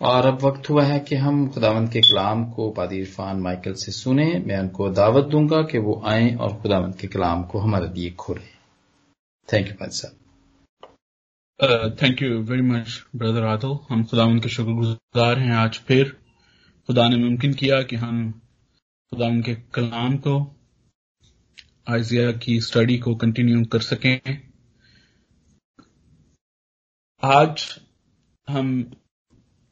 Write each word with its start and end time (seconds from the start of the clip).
और 0.00 0.26
अब 0.26 0.42
वक्त 0.42 0.68
हुआ 0.70 0.82
है 0.84 0.98
कि 1.00 1.14
हम 1.14 1.48
खुदावंत 1.48 1.92
के 1.92 2.00
कलाम 2.00 2.44
को 2.50 2.70
पादी 2.70 2.96
इरफान 2.96 3.40
माइकल 3.40 3.72
से 3.74 3.92
सुने। 3.92 4.26
मैं 4.38 4.58
उनको 4.58 4.88
दावत 4.90 5.24
दूँगा 5.24 5.62
कि 5.62 5.78
वो 5.78 6.02
आए 6.06 6.34
और 6.34 6.56
खुदावंत 6.56 6.98
के 7.00 7.08
कलाम 7.08 7.42
को 7.42 7.58
हमारे 7.58 7.88
लिए 7.88 8.10
खोलें। 8.10 8.48
थैंक 9.48 9.68
यू 9.68 9.74
पादी 9.74 9.96
साहब। 9.96 10.14
Thank 12.02 12.22
you 12.22 12.38
very 12.40 12.62
much 12.62 13.04
brother 13.16 13.44
आदल 13.44 13.78
हम 13.90 14.04
खुदावंत 14.04 14.42
के 14.42 14.48
शुक्रगुजार 14.48 15.38
हैं 15.38 15.52
आज 15.52 15.78
फिर। 15.78 16.16
खुदा 16.88 17.08
ने 17.08 17.16
मुमकिन 17.16 17.52
किया 17.54 17.82
कि 17.82 17.96
हम 17.96 18.30
खुदावंत 19.12 19.44
के 19.44 19.54
कलाम 19.74 20.16
को 20.16 20.36
आइजिया 21.90 22.30
की 22.32 22.60
स्टडी 22.60 22.98
को 22.98 23.14
कंटिन्यू 23.14 23.64
कर 23.64 23.80
सकें। 23.80 24.20
आज 27.22 27.64
हम 28.48 28.68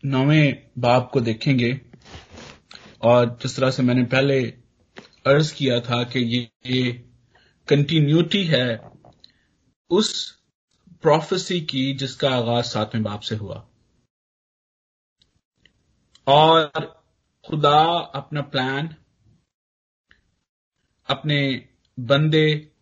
नौवें 0.07 0.71
बाप 0.79 1.11
को 1.13 1.21
देखेंगे 1.21 1.81
और 3.03 3.39
जिस 3.43 3.57
तरह 3.57 3.71
से 3.71 3.83
मैंने 3.83 4.05
पहले 4.05 4.41
अर्ज़ 5.27 5.55
किया 5.55 5.81
था 5.81 6.03
कि 6.05 6.21
ये, 6.21 6.51
ये 6.67 6.93
कंटिन्यूटी 7.69 8.45
है 8.45 8.91
उस 9.91 10.31
प्रोफेसी 11.03 11.61
की 11.61 11.93
जिसका 11.95 12.31
आगाज़ 12.31 12.67
सातवें 12.67 13.03
बाप 13.03 13.21
से 13.21 13.37
हुआ। 13.37 13.67
और 16.27 16.69
खुदा 17.49 17.79
अपना 18.15 18.43
प्लान 18.43 18.95
अपने 21.09 21.69
बंदे 21.99 22.73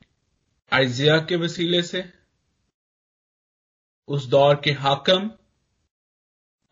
आइजिया 0.72 1.18
के 1.18 1.36
वसीले 1.36 1.82
से 1.82 2.04
उस 4.08 4.26
दौर 4.26 4.60
के 4.64 4.72
हाकम 4.72 5.30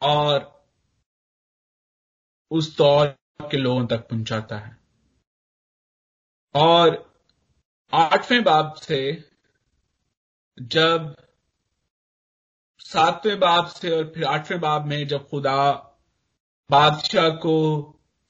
और 0.02 0.50
उस 2.50 2.76
दौर 2.76 3.06
के 3.40 3.56
लोगों 3.56 3.86
तक 3.86 4.08
पहुंचाता 4.08 4.56
है। 4.56 4.76
और 6.54 7.12
आठवें 7.92 8.42
बाब 8.44 8.74
से 8.74 9.00
जब 10.58 11.14
सातवें 12.78 13.38
बाब 13.40 13.66
से 13.66 13.90
और 13.90 14.12
फिर 14.14 14.24
आठवें 14.24 14.60
बाब 14.60 14.86
में 14.86 15.06
जब 15.08 15.28
खुदा 15.28 15.72
बादशाह 16.70 17.28
को 17.28 17.56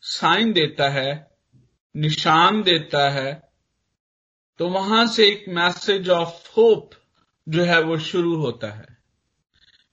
साइन 0.03 0.53
देता 0.53 0.89
है, 0.89 1.31
निशान 1.95 2.63
देता 2.63 3.09
है 3.11 3.53
तो 4.61 4.69
वहाँ 4.69 5.07
से 5.07 5.27
एक 5.27 5.45
मैसेज 5.49 6.11
ऑफ़ 6.11 6.49
होप 6.57 6.91
जो 7.49 7.65
है 7.65 7.81
वो 7.81 7.99
शुरू 7.99 8.37
होता 8.37 8.71
है 8.73 8.97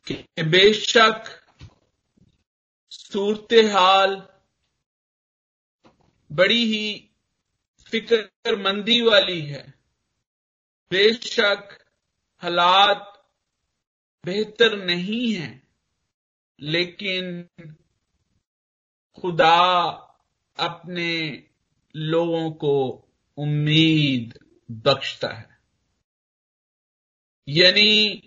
कि 0.07 0.43
बेशक 0.43 1.38
सूरत 3.11 3.53
हाल 3.53 4.15
बड़ी 6.31 6.65
ही 6.65 7.09
फिक्रमंदी 7.85 9.01
वाली 9.01 9.41
है। 9.41 9.73
बेशक 10.91 11.77
हालात 12.43 13.05
बेहतर 14.25 14.77
नहीं 14.85 15.33
है, 15.33 15.67
लेकिन 16.59 17.49
खुदा 19.21 19.87
अपने 20.57 21.43
लोगों 21.95 22.51
को 22.51 22.77
उम्मीद 23.37 24.39
बख्शता 24.71 25.29
है। 25.29 25.59
यानी 27.47 28.23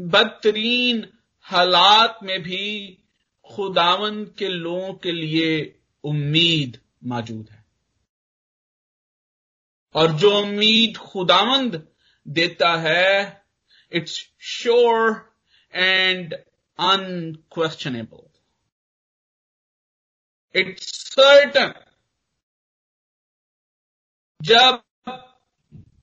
बदतरीन 0.00 1.06
हालात 1.38 2.18
में 2.22 2.42
भी 2.42 2.98
खुदावन 3.54 4.24
के 4.38 4.48
लोगों 4.48 4.94
के 4.94 5.12
लिए 5.12 5.80
उम्मीद 6.04 6.80
मौजूद 7.04 7.48
है। 7.50 7.64
और 9.94 10.12
जो 10.12 10.38
उम्मीद 10.40 10.96
खुदावंद 10.96 11.88
देता 12.26 12.74
है 12.80 13.46
it's 13.92 14.30
sure 14.42 15.34
and 15.72 16.34
unquestionable 16.78 18.22
it's 20.54 20.92
certain 21.08 21.72
जब 24.40 24.82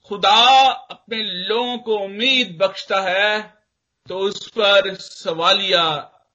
खुदा 0.05 0.71
अपने 0.91 1.17
लोगों 1.23 1.77
को 1.77 1.97
उम्मीद 1.97 2.57
बख्शता 2.57 3.01
है 3.01 3.63
तो 4.07 4.19
उस 4.19 4.47
पर 4.51 4.93
सवालिया 4.95 5.83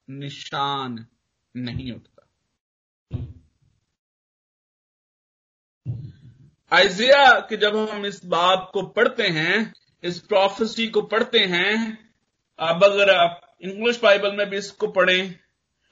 निशान 0.07 1.05
नहीं 1.55 1.91
उठता। 1.91 2.13
आइजिया 6.71 7.39
कि 7.39 7.57
जब 7.57 7.75
हम 7.89 8.05
इस 8.05 8.25
बात 8.25 8.69
को 8.73 8.81
पढ़ते 8.89 9.27
हैं, 9.27 9.73
इस 10.03 10.19
प्रोफेसी 10.19 10.87
को 10.87 11.01
पढ़ते 11.01 11.39
हैं, 11.39 11.97
अब 12.59 12.83
अगर 12.83 13.09
आप 13.09 13.41
इंग्लिश 13.61 13.99
बाइबल 14.03 14.35
में 14.35 14.49
भी 14.49 14.57
इसको 14.57 14.87
पढ़ें, 14.87 15.35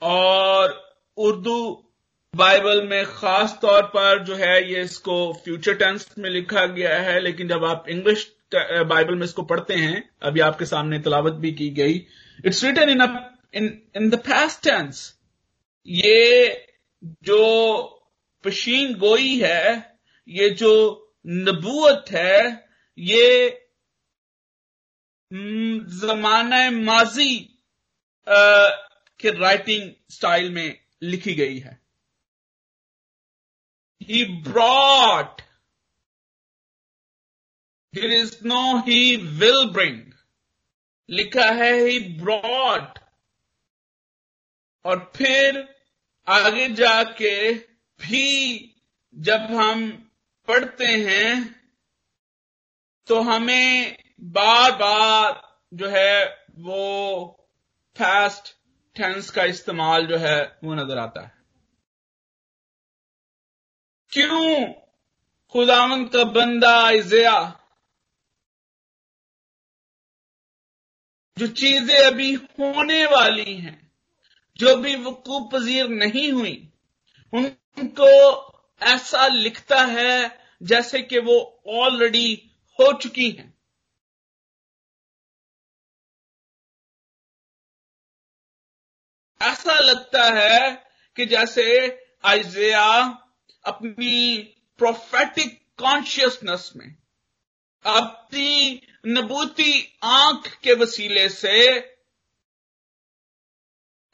और 0.02 0.74
उर्दू 1.18 1.58
बाइबल 2.34 2.88
में 2.88 3.06
खास 3.06 3.58
तौर 3.62 3.82
पर 3.84 4.24
जो 4.24 4.36
है 4.36 4.72
ये 4.72 4.82
इसको 4.82 5.18
फ्यूचर 5.34 5.74
टेंस 5.74 6.08
में 6.20 6.30
लिखा 6.30 6.66
गया 6.66 6.98
है, 7.00 7.20
लेकिन 7.20 7.48
जब 7.48 7.66
आप 7.66 7.86
इंग्लिश 7.90 8.32
बाइबल 8.56 9.16
में 9.16 9.24
इसको 9.24 9.44
पढ़ते 9.44 9.74
हैं, 9.74 10.10
अभी 10.24 10.40
आपके 10.40 10.66
सामने 10.66 11.00
तलावत 11.00 11.34
भी 11.34 11.52
की 11.52 11.70
गई। 11.70 12.06
It's 12.46 12.64
written 12.64 12.90
in 12.90 13.02
in 13.56 13.66
in 13.96 14.10
the 14.10 14.16
past 14.20 14.64
tense 14.64 15.02
ये 15.88 16.22
जो 17.24 17.42
पशीन 18.44 18.94
गोई 18.98 19.40
है, 19.40 20.00
ये 20.28 20.50
जो 20.50 20.72
नबूत 21.28 22.12
है, 22.12 22.70
ये 22.98 23.62
जमाना 25.32 26.70
माजी 26.72 27.34
के 28.28 29.32
राइटिंग 29.32 29.92
स्टाइल 30.10 30.50
में 30.52 30.80
लिखी 31.04 31.34
गई 31.36 31.58
है। 31.60 31.80
He 34.02 34.24
brought 34.44 35.42
there 37.94 38.12
is 38.12 38.38
no 38.48 38.62
he 38.78 39.16
will 39.16 39.66
bring 39.70 40.12
लिखा 41.10 41.50
है 41.54 41.74
ही 41.80 42.00
ब्रॉड 42.22 43.00
और 44.86 45.12
फिर 45.16 45.58
आगे 46.28 46.68
जाके 46.70 47.54
भी 48.00 48.26
जब 49.16 49.42
हम 49.52 49.90
पढ़ते 50.48 50.86
हैं 50.86 51.34
तो 53.08 53.20
हमें 53.22 53.98
बार 54.22 54.72
बार 54.72 55.42
जो 55.74 55.90
है 55.90 56.26
वो 56.60 57.48
फास्ट 57.96 58.54
टेंस 58.96 59.30
का 59.30 59.44
इस्तेमाल 59.44 60.06
जो 60.08 60.18
है 60.18 60.40
वो 60.64 60.74
नज़र 60.76 60.98
आता 60.98 61.22
है। 61.22 61.34
क्यों 64.12 64.74
खुदावन 65.54 66.06
का 66.06 66.24
बंदा 66.24 66.90
इजया, 66.90 67.40
जो 71.38 71.48
चीज़ें 71.48 71.98
अभी 71.98 72.34
होने 72.34 73.06
वाली 73.06 73.56
हैं 73.56 73.85
जो 74.60 74.76
भी 74.76 74.96
वकूफ 74.96 75.50
पजीर 75.54 75.88
नहीं 75.88 76.32
हुई, 76.32 76.70
उनको 77.34 78.10
ऐसा 78.82 79.28
लिखता 79.28 79.82
है 79.86 80.40
जैसे 80.64 81.02
कि 81.02 81.20
वो 81.20 81.64
ऑलरेडी 81.68 82.52
हो 82.80 82.92
चुकी 82.94 83.30
हैं। 83.32 83.54
ऐसा 89.42 89.80
लगता 89.80 90.24
है 90.24 90.72
कि 91.16 91.26
जैसे 91.26 91.66
आइजिया 92.26 92.86
अपनी 93.66 94.38
प्रोफेटिक 94.78 95.60
कॉन्शियसनेस 95.78 96.72
में 96.76 96.96
अपनी 97.86 98.82
नबूती 99.08 100.00
आँख 100.04 100.48
के 100.64 100.74
वसीले 100.74 101.30
से 101.30 101.80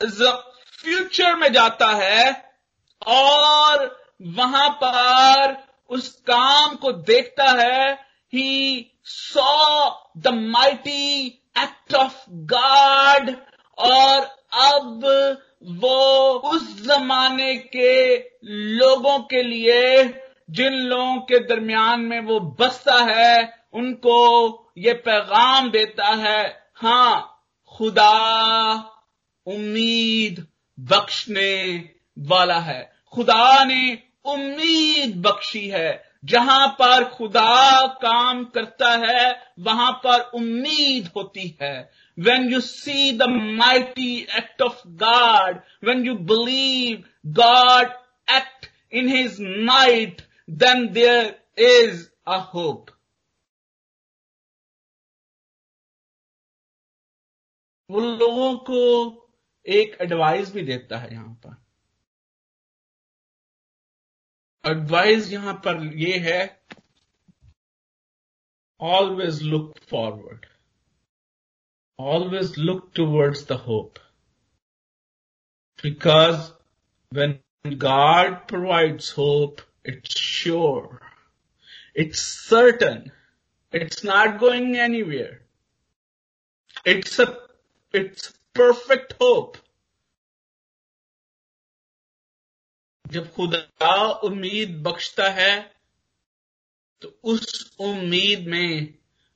फ्यूचर 0.03 1.35
में 1.35 1.53
जाता 1.53 1.87
है 1.87 2.53
और 3.07 3.99
वहाँ 4.21 4.69
पर 4.83 5.63
उस 5.89 6.07
काम 6.09 6.75
को 6.75 6.91
देखता 6.91 7.45
है। 7.45 7.93
He 8.33 8.91
saw 9.05 9.89
the 10.17 10.27
mighty 10.27 11.27
act 11.63 11.95
of 11.95 12.25
God 12.29 13.35
और 13.77 14.19
अब 14.53 15.01
वो 15.63 16.29
उस 16.31 16.87
जमाने 16.87 17.55
के 17.55 18.15
लोगों 18.77 19.19
के 19.19 19.43
लिए, 19.43 20.03
जिन 20.49 20.73
लोगों 20.73 21.17
के 21.17 21.39
दरमियान 21.39 21.99
में 21.99 22.19
वो 22.19 22.39
बसता 22.39 22.97
है, 22.97 23.65
उनको 23.73 24.71
ये 24.77 24.93
पैगाम 24.93 25.69
देता 25.71 26.07
है, 26.07 26.69
हाँ, 26.75 27.43
खुदा 27.77 28.87
उम्मीद 29.47 30.45
बख्शने 30.77 31.53
वाला 32.19 32.59
है 32.59 32.81
खुदा 33.13 33.63
ने 33.63 33.83
उम्मीद 34.25 35.21
बख्शी 35.21 35.67
है 35.69 36.03
जहाँ 36.25 36.67
पर 36.79 37.03
खुदा 37.09 37.85
काम 38.01 38.43
करता 38.55 38.89
है 39.05 39.31
वहाँ 39.59 39.91
पर 40.03 40.19
उम्मीद 40.35 41.09
होती 41.15 41.55
है 41.61 41.75
when 42.17 42.49
you 42.49 42.61
see 42.61 43.17
the 43.17 43.27
mighty 43.27 44.27
act 44.29 44.61
of 44.61 44.81
God, 44.97 45.61
when 45.81 46.05
you 46.05 46.15
believe 46.15 47.05
God 47.31 47.87
act 48.27 48.69
in 48.91 49.07
his 49.07 49.39
might, 49.39 50.21
then 50.47 50.93
there 50.93 51.35
is 51.57 52.09
a 52.27 52.39
hope. 52.39 52.91
वो 57.89 57.99
लोगों 57.99 58.55
को 58.57 58.81
एक 59.66 59.96
एडवाइस 60.00 60.52
भी 60.52 60.62
देता 60.62 60.98
है 60.98 61.12
यहां 61.12 61.34
पर 61.46 61.56
एडवाइस 64.64 65.30
यहां 65.32 65.54
पर 65.66 65.82
ये 65.98 66.18
है 66.18 66.42
always 68.80 69.42
look 69.42 69.78
forward 69.90 70.46
always 71.98 72.58
look 72.58 72.90
towards 72.96 73.46
the 73.48 73.52
hope 73.66 73.98
because 75.82 76.52
when 77.12 77.40
God 77.78 78.48
provides 78.48 79.10
hope, 79.10 79.62
it's 79.84 80.18
sure. 80.18 81.00
It's 81.94 82.20
certain. 82.20 83.12
It's 83.72 84.04
not 84.04 84.38
going 84.38 84.76
anywhere. 84.76 85.40
It's 86.84 87.18
a, 87.18 87.36
it's 87.94 88.32
perfect 88.55 89.13
hope. 89.19 89.57
जब 93.05 93.31
खुदा 93.33 93.95
उम्मीद 94.23 94.75
बख्शता 94.83 95.29
है 95.29 95.55
तो 97.01 97.07
उस 97.23 97.75
उम्मीद 97.79 98.47
में 98.47 98.93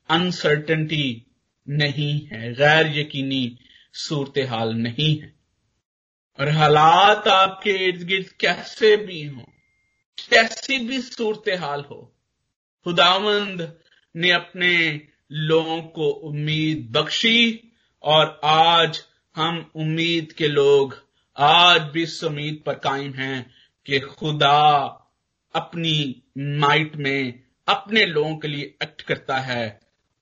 अनसर्टनिटी 0.09 1.07
नहीं 1.67 2.13
है 2.27 2.53
गैर 2.53 2.88
यकीनी 2.97 3.44
सूरत 3.95 4.38
हाल 4.50 4.73
नहीं 4.75 5.09
है 5.21 5.33
और 6.39 6.50
हालात 6.50 7.27
आपके 7.27 7.71
इर्द 7.88 8.03
गिर्द 8.07 8.29
कैसे 8.39 8.95
भी 8.97 9.23
हो, 9.25 9.44
कैसी 10.29 10.77
भी 10.88 11.01
सूरत 11.01 11.50
हाल 11.59 11.81
हो, 11.81 12.01
खुदावंद 12.85 13.62
ने 14.15 14.31
अपने 14.31 14.75
लोगों 15.31 15.81
को 15.81 16.09
उम्मीद 16.29 16.89
बख्शी 16.91 17.38
और 18.05 18.39
आज 18.43 19.03
हम 19.35 19.71
उम्मीद 19.75 20.31
के 20.31 20.47
लोग 20.47 20.95
आज 21.37 21.81
भी 21.81 22.03
इस 22.03 22.23
उम्मीद 22.23 22.63
पर 22.65 22.73
कायम 22.73 23.13
हैं 23.13 23.55
कि 23.85 23.99
खुदा 23.99 24.81
अपनी 25.55 26.23
माइट 26.37 26.95
में 26.95 27.43
अपने 27.67 28.05
लोगों 28.05 28.37
के 28.37 28.47
लिए 28.47 28.77
एक्ट 28.83 29.01
करता 29.01 29.37
है 29.37 29.79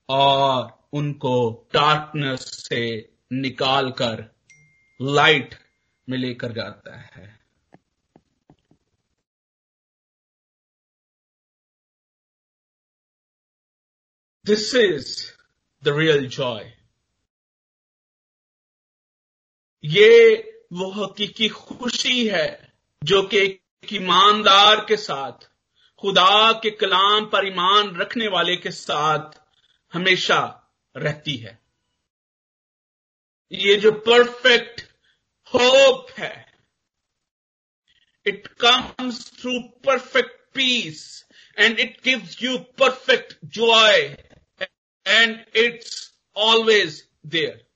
और 0.08 0.88
उनको 0.92 1.68
डार्कनेस 1.74 2.40
से 2.40 3.10
निकाल 3.32 3.90
कर 3.90 4.34
लाइट 5.02 5.54
में 6.08 6.18
लेकर 6.18 6.52
जाता 6.52 6.96
है। 7.00 7.38
This 14.46 14.74
is 14.74 15.32
the 15.84 15.88
real 15.88 16.28
joy 16.28 16.83
ये 19.84 20.34
वो 20.72 20.90
हकीकी 20.90 21.48
खुशी 21.48 22.26
है 22.28 22.72
जो 23.02 23.22
कि 23.22 23.38
एक 23.38 23.92
ईमानदार 23.92 24.84
के 24.84 24.96
साथ, 24.96 25.48
खुदा 26.02 26.52
के 26.52 26.70
कलाम 26.70 27.26
पर 27.26 27.46
ईमान 27.46 27.94
रखने 27.96 28.28
वाले 28.28 28.56
के 28.56 28.70
साथ 28.70 29.38
हमेशा 29.92 30.40
रहती 30.94 31.36
है। 31.36 31.58
ये 33.52 33.76
जो 33.76 33.92
परफेक्ट 34.06 34.80
होप 35.54 36.10
है 36.10 36.34
it 38.26 38.46
comes 38.60 39.20
through 39.40 39.58
perfect 39.84 40.40
peace 40.54 41.04
and 41.58 41.78
it 41.80 42.00
gives 42.04 42.42
you 42.42 42.58
perfect 42.78 43.36
joy 43.44 44.00
and 45.06 45.44
it's 45.56 46.14
always 46.36 47.08
there 47.26 47.73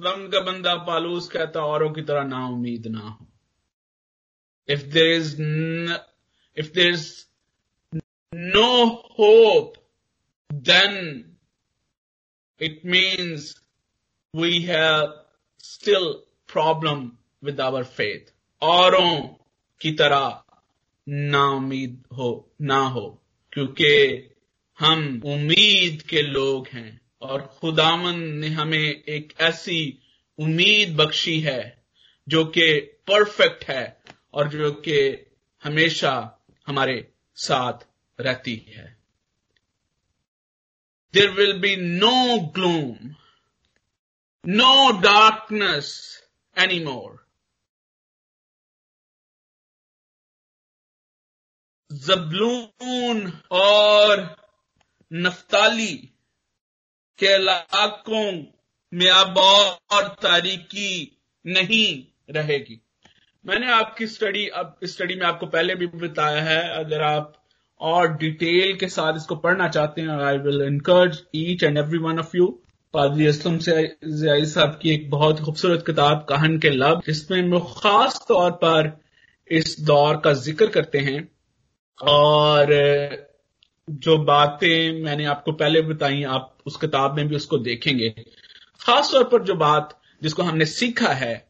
रंग 0.00 0.32
का 0.32 0.40
बंदा 0.40 0.74
पालूस 0.84 1.28
कहता, 1.28 1.60
औरों 1.60 1.90
की 1.90 2.02
तरह 2.02 2.24
ना 2.24 2.46
उम्मीद 2.46 2.86
ना 2.86 3.00
हो। 3.00 3.26
If 4.68 4.82
there 4.82 5.14
is 5.16 5.40
if 6.56 6.72
there 6.72 6.92
is 6.92 7.12
no 8.34 8.86
hope 8.86 9.72
then 10.52 10.94
it 12.60 12.82
means 12.86 13.54
we 14.34 14.60
have 14.60 15.24
still 15.58 16.12
problem 16.52 17.10
with 17.44 17.60
our 17.60 17.84
faith 17.84 18.32
औरों 18.62 19.20
की 19.80 19.92
तरह 19.92 20.42
ना 21.08 21.44
उम्मीद 21.50 22.02
हो, 22.16 22.54
ना 22.60 22.78
हो, 22.86 23.22
क्योंकि 23.52 23.92
हम 24.78 25.22
उम्मीद 25.24 26.02
के 26.02 26.22
लोग 26.22 26.66
हैं। 26.68 27.00
और 27.22 27.46
खुदामन 27.46 28.18
ने 28.18 28.48
हमें 28.48 29.04
एक 29.04 29.34
ऐसी 29.40 30.02
उम्मीद 30.38 30.96
बख्शी 30.96 31.40
है, 31.40 31.84
जो 32.28 32.44
कि 32.44 32.80
परफेक्ट 32.80 33.64
है 33.64 34.02
और 34.34 34.48
जो 34.48 34.72
कि 34.72 35.26
हमेशा 35.62 36.14
हमारे 36.66 37.12
साथ 37.36 37.86
रहती 38.20 38.56
है। 38.56 38.98
There 41.14 41.30
will 41.30 41.58
be 41.58 41.76
no 41.76 42.38
gloom 42.38 43.14
no 44.44 45.00
darkness 45.00 45.88
any 46.56 46.84
more 46.84 47.18
Zebulun 51.92 53.40
और 53.50 54.36
नफ्ताली 55.12 56.12
के 57.20 57.34
इलाकों 57.34 58.24
में 58.92 59.10
अब 59.10 59.38
और 59.38 60.06
तारीकी 60.22 61.18
नहीं 61.44 61.88
रहेगी। 62.30 62.80
मैंने 63.44 63.70
आपकी 63.72 64.06
स्टडी 64.06 64.46
अब 64.54 64.76
स्टडी 64.84 65.14
में 65.14 65.26
आपको 65.26 65.46
पहले 65.48 65.74
भी 65.74 65.86
बताया 65.98 66.42
है, 66.42 66.62
अगर 66.78 67.02
आप 67.02 67.32
और 67.80 68.08
डिटेल 68.16 68.76
के 68.76 68.88
साथ 68.88 69.16
इसको 69.16 69.36
पढ़ना 69.36 69.68
चाहते 69.68 70.00
हैं 70.00 70.18
I 70.22 70.38
will 70.38 70.62
encourage 70.62 71.22
each 71.36 71.62
and 71.64 71.78
every 71.78 71.98
one 71.98 72.18
of 72.18 72.36
you 72.36 72.46
पादरी 72.94 73.26
असलम 73.26 73.58
से 73.58 74.44
साहब 74.46 74.78
की 74.82 74.90
एक 74.90 75.10
बहुत 75.10 75.40
खूबसूरत 75.40 75.84
किताब, 75.86 76.26
कहन 76.28 76.58
के 76.58 76.70
लब 76.70 77.02
जिसमें 77.06 77.42
वो 77.50 77.60
खास 77.76 78.24
तौर 78.28 78.50
पर 78.64 78.90
इस 79.50 79.76
दौर 79.80 80.16
का 80.16 80.32
ज़िक्र 80.40 80.66
करते 80.68 80.98
हैं। 81.00 81.20
और 81.98 82.72
जो 83.90 84.18
बातें 84.18 85.02
मैंने 85.02 85.24
आपको 85.24 85.52
पहले 85.52 85.82
बताई, 85.82 86.22
आप 86.22 86.56
उस 86.66 86.76
किताब 86.76 87.16
में 87.16 87.28
भी 87.28 87.36
उसको 87.36 87.58
देखेंगे। 87.58 88.10
खास 88.80 89.12
तौर 89.12 89.24
पर 89.24 89.42
जो 89.42 89.54
बात 89.54 90.00
जिसको 90.22 90.42
हमने 90.42 90.64
सीखा 90.64 91.08
है 91.08 91.46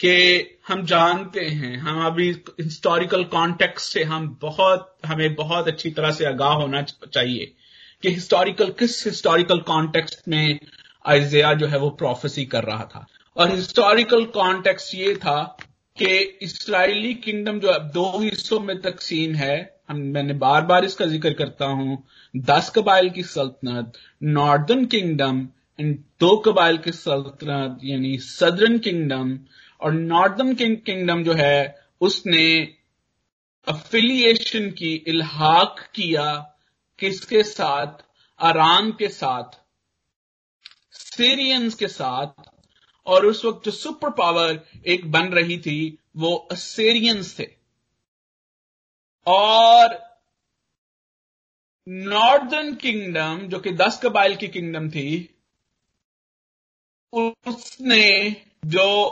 कि 0.00 0.44
हम 0.68 0.84
जानते 0.84 1.40
हैं, 1.40 1.76
हम 1.76 2.06
अभी 2.06 2.32
हिस्टोरिकल 2.60 3.24
कॉन्टेक्स्ट 3.24 3.92
से 3.92 4.04
हम 4.04 4.38
बहुत, 4.42 4.98
हमें 5.06 5.34
बहुत 5.34 5.68
अच्छी 5.68 5.90
तरह 5.90 6.10
से 6.10 6.26
आगाह 6.26 6.52
होना 6.52 6.82
चाहिए 6.82 7.54
कि 8.02 8.10
हिस्टोरिकल 8.10 8.68
किस 8.68 9.06
हिस्टोरिकल 9.06 9.58
कॉन्टेक्स्ट 9.58 10.28
में 10.28 10.58
आइजिया 11.06 11.54
जो 11.54 11.66
है 11.66 11.78
वो 11.78 11.90
प्रोफेसी 11.90 12.44
कर 12.44 12.64
रहा 12.64 12.84
था। 12.84 13.06
और 13.36 13.54
हिस्टोरिकल 13.54 14.24
कॉन्टेक्स्ट 14.24 14.94
ये 14.94 15.14
था 15.14 15.56
कि 15.98 16.18
इसराइली 16.42 17.14
किंगडम 17.14 17.60
जो 17.60 17.68
अब 17.68 17.82
दो 17.82 18.18
हिस्सों 18.18 18.60
में 18.60 18.82
तकसीम 18.82 19.34
है 19.34 19.75
मैंने 19.90 20.34
बार 20.34 20.62
बार 20.62 20.84
इसका 20.84 21.06
ज़िक्र 21.06 21.32
करता 21.32 21.66
हूँ। 21.66 22.04
दस 22.36 22.70
कबाइल 22.70 23.10
की 23.10 23.22
सल्तनत 23.22 23.92
नॉर्दर्न 24.22 24.84
किंगडम, 24.84 25.48
एंड 25.80 25.98
दो 26.20 26.36
कबाइल 26.36 26.78
की 26.78 26.92
सल्तनत, 26.92 27.78
यानी 27.84 28.18
सदर्न 28.18 28.78
किंगडम, 28.78 29.38
और 29.80 29.92
नॉर्दर्न 29.92 30.54
किंगडम 30.54 31.24
जो 31.24 31.32
है, 31.32 31.78
उसने 32.00 32.72
अफिलिएशन 33.68 34.70
की, 34.70 34.94
इल्हाक 34.94 35.88
किया 35.94 36.56
किसके 36.98 37.42
साथ? 37.42 37.86
आराम 38.40 38.90
के 38.92 39.08
साथ, 39.08 39.58
सीरियंस 40.92 41.74
के 41.74 41.86
साथ, 41.86 42.42
और 43.06 43.26
उस 43.26 43.44
वक्त 43.44 43.64
जो 43.64 43.70
सुपर 43.70 44.10
पावर 44.10 44.60
एक 44.86 45.10
बन 45.12 45.28
रही 45.28 45.58
थी, 45.58 45.98
वो 46.16 46.34
असेरियंस 46.34 47.38
थे। 47.38 47.55
और 49.26 50.06
नॉर्दर्न 51.88 52.74
किंगडम 52.74 53.38
जो 53.48 53.58
कि 53.58 53.70
दस 53.70 54.00
कबाइल 54.04 54.36
की 54.36 54.48
किंगडम 54.48 54.90
थी 54.90 55.38
उसने 57.12 58.36
जो 58.66 59.04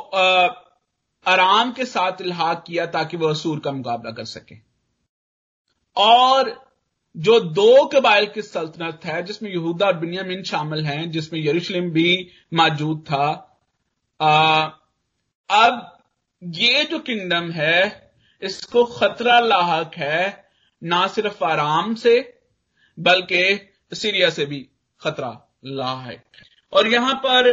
आराम 1.26 1.73
के 1.73 1.85
साथ 1.85 2.21
इलाहा 2.21 2.54
किया 2.54 2.87
ताकि 2.87 3.16
वह 3.16 3.30
असूर 3.30 3.61
का 3.61 3.73
मुकाबला 3.73 4.11
कर 4.11 4.25
सके। 4.25 4.56
और 5.97 6.64
जो 7.16 7.40
दो 7.40 7.87
कबाइल 7.87 8.26
की 8.26 8.42
सल्तनत 8.42 9.00
है 9.04 9.23
जिसमें 9.23 9.50
यहूदा 9.50 9.87
और 9.87 9.97
बिनियामिन 9.97 10.42
शामिल 10.42 10.87
हैं 10.87 11.11
जिसमें 11.11 11.40
यरूशलेम 11.40 11.90
भी 11.90 12.30
मौजूद 12.54 13.04
था 13.11 13.50
आ, 14.21 14.64
अब 15.50 15.99
ये 16.42 16.85
जो 16.85 16.99
किंगडम 16.99 17.50
है 17.50 18.03
इसको 18.45 18.85
खतरा 18.85 19.39
लाक 19.41 19.95
है, 19.97 20.45
ना 20.83 21.07
सिर्फ़ 21.07 21.45
आराम 21.45 21.95
से, 21.95 22.15
बल्कि 22.99 23.71
सीरिया 23.93 24.31
से 24.31 24.47
भी 24.47 24.61
खतरा 25.01 25.31
लाक 25.67 26.43
और 26.73 26.89
यहाँ 26.89 27.15
पर 27.15 27.53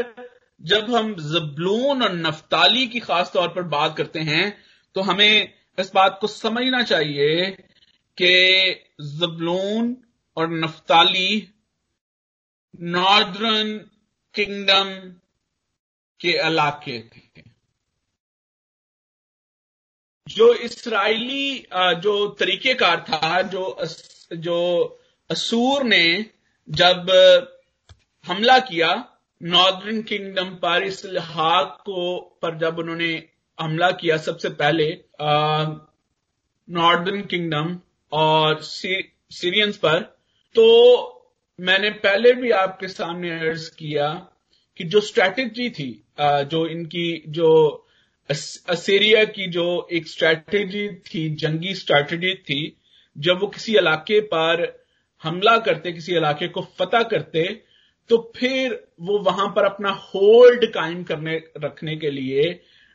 जब 0.62 0.94
हम 0.96 1.14
जबलून 1.16 2.04
और 2.04 2.14
नफ्ताली 2.14 2.88
की 2.88 3.00
खास 3.00 3.32
तौर 3.34 3.48
पर 3.48 3.64
बात 3.70 3.98
करते 3.98 4.20
हैं 4.20 4.46
तो 4.96 5.02
हमें 5.02 5.54
इस 5.80 5.92
बात 5.96 6.18
को 6.22 6.28
समझना 6.28 6.82
चाहिए 6.84 7.50
कि 8.18 8.34
जबलून 9.02 9.96
और 10.38 10.52
नफ्ताली 10.52 11.48
नॉर्दर्न 12.82 13.78
किंगडम 14.36 14.90
के 16.22 16.32
इलाके 16.48 17.00
थे। 17.00 17.31
जो 20.28 20.54
इसराइली 20.54 21.66
जो 21.74 22.28
तरीकेकार 22.40 23.06
था 23.10 23.42
जो 23.42 23.78
जो 24.32 24.60
असूर 25.30 25.84
ने 25.84 26.06
जब 26.68 27.10
हमला 28.26 28.58
किया 28.60 28.92
नॉर्दर्न 29.42 30.02
किंगडम 30.02 30.50
पर 30.56 30.84
इस 30.84 31.02
हाक 31.20 31.78
को 31.86 32.18
पर 32.42 32.58
जब 32.58 32.80
उन्होंने 32.80 33.12
हमला 33.60 33.92
किया 33.92 34.18
सबसे 34.18 34.50
पहले 34.50 34.90
नॉर्दर्न 36.68 37.22
किंगडम 37.22 37.78
और 38.12 38.62
सीरियंस 38.62 39.78
पर 39.78 40.00
तो 40.56 40.68
मैंने 41.60 41.90
पहले 42.06 42.34
भी 42.34 42.52
आपके 42.52 42.88
सामने 42.88 43.32
अर्ज़ 43.40 43.70
किया 43.76 44.10
कि 44.78 44.84
जो 44.84 45.00
स्ट्रैटेजी 45.02 45.70
थी 45.70 45.90
आ, 46.20 46.42
जो 46.44 46.66
इनकी 46.68 47.24
जो 47.28 47.81
असेरिया 48.32 49.24
की 49.28 49.48
जो 49.52 49.66
एक 49.92 50.08
स्ट्रैटेजी 50.08 50.88
थी, 51.06 51.30
जंगी 51.36 51.74
स्ट्रैटेजी 51.76 52.34
थी, 52.36 52.78
जब 53.16 53.40
वो 53.42 53.48
किसी 53.50 53.78
इलाके 53.78 54.20
पर 54.28 54.66
हमला 55.24 55.58
करते, 55.60 55.92
किसी 55.92 56.16
इलाके 56.16 56.48
को 56.48 56.62
फतह 56.80 57.04
करते 57.06 57.44
तो 58.10 58.18
फिर 58.36 58.74
वो 59.02 59.18
वहाँ 59.20 59.48
पर 59.48 59.66
अपना 59.66 59.90
होल्ड 60.06 60.66
कायम 60.74 61.04
करने, 61.04 61.36
रखने 61.58 61.96
के 61.98 62.10
लिए 62.12 62.44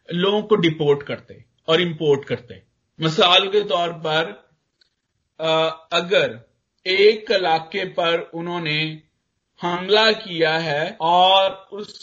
लोगों 0.08 0.42
को 0.42 0.56
डिपोर्ट 0.56 1.02
करते 1.02 1.44
और 1.68 1.80
इंपोर्ट 1.80 2.24
करते। 2.24 2.62
मिसाल 2.98 3.48
के 3.48 3.60
तौर 3.64 3.92
पर 4.06 4.32
अगर 5.92 6.38
एक 6.86 7.30
इलाके 7.30 7.84
पर 7.94 8.20
उन्होंने 8.34 8.78
हमला 9.60 10.10
किया 10.12 10.56
है 10.58 10.96
और 11.00 11.50
उस 11.72 11.94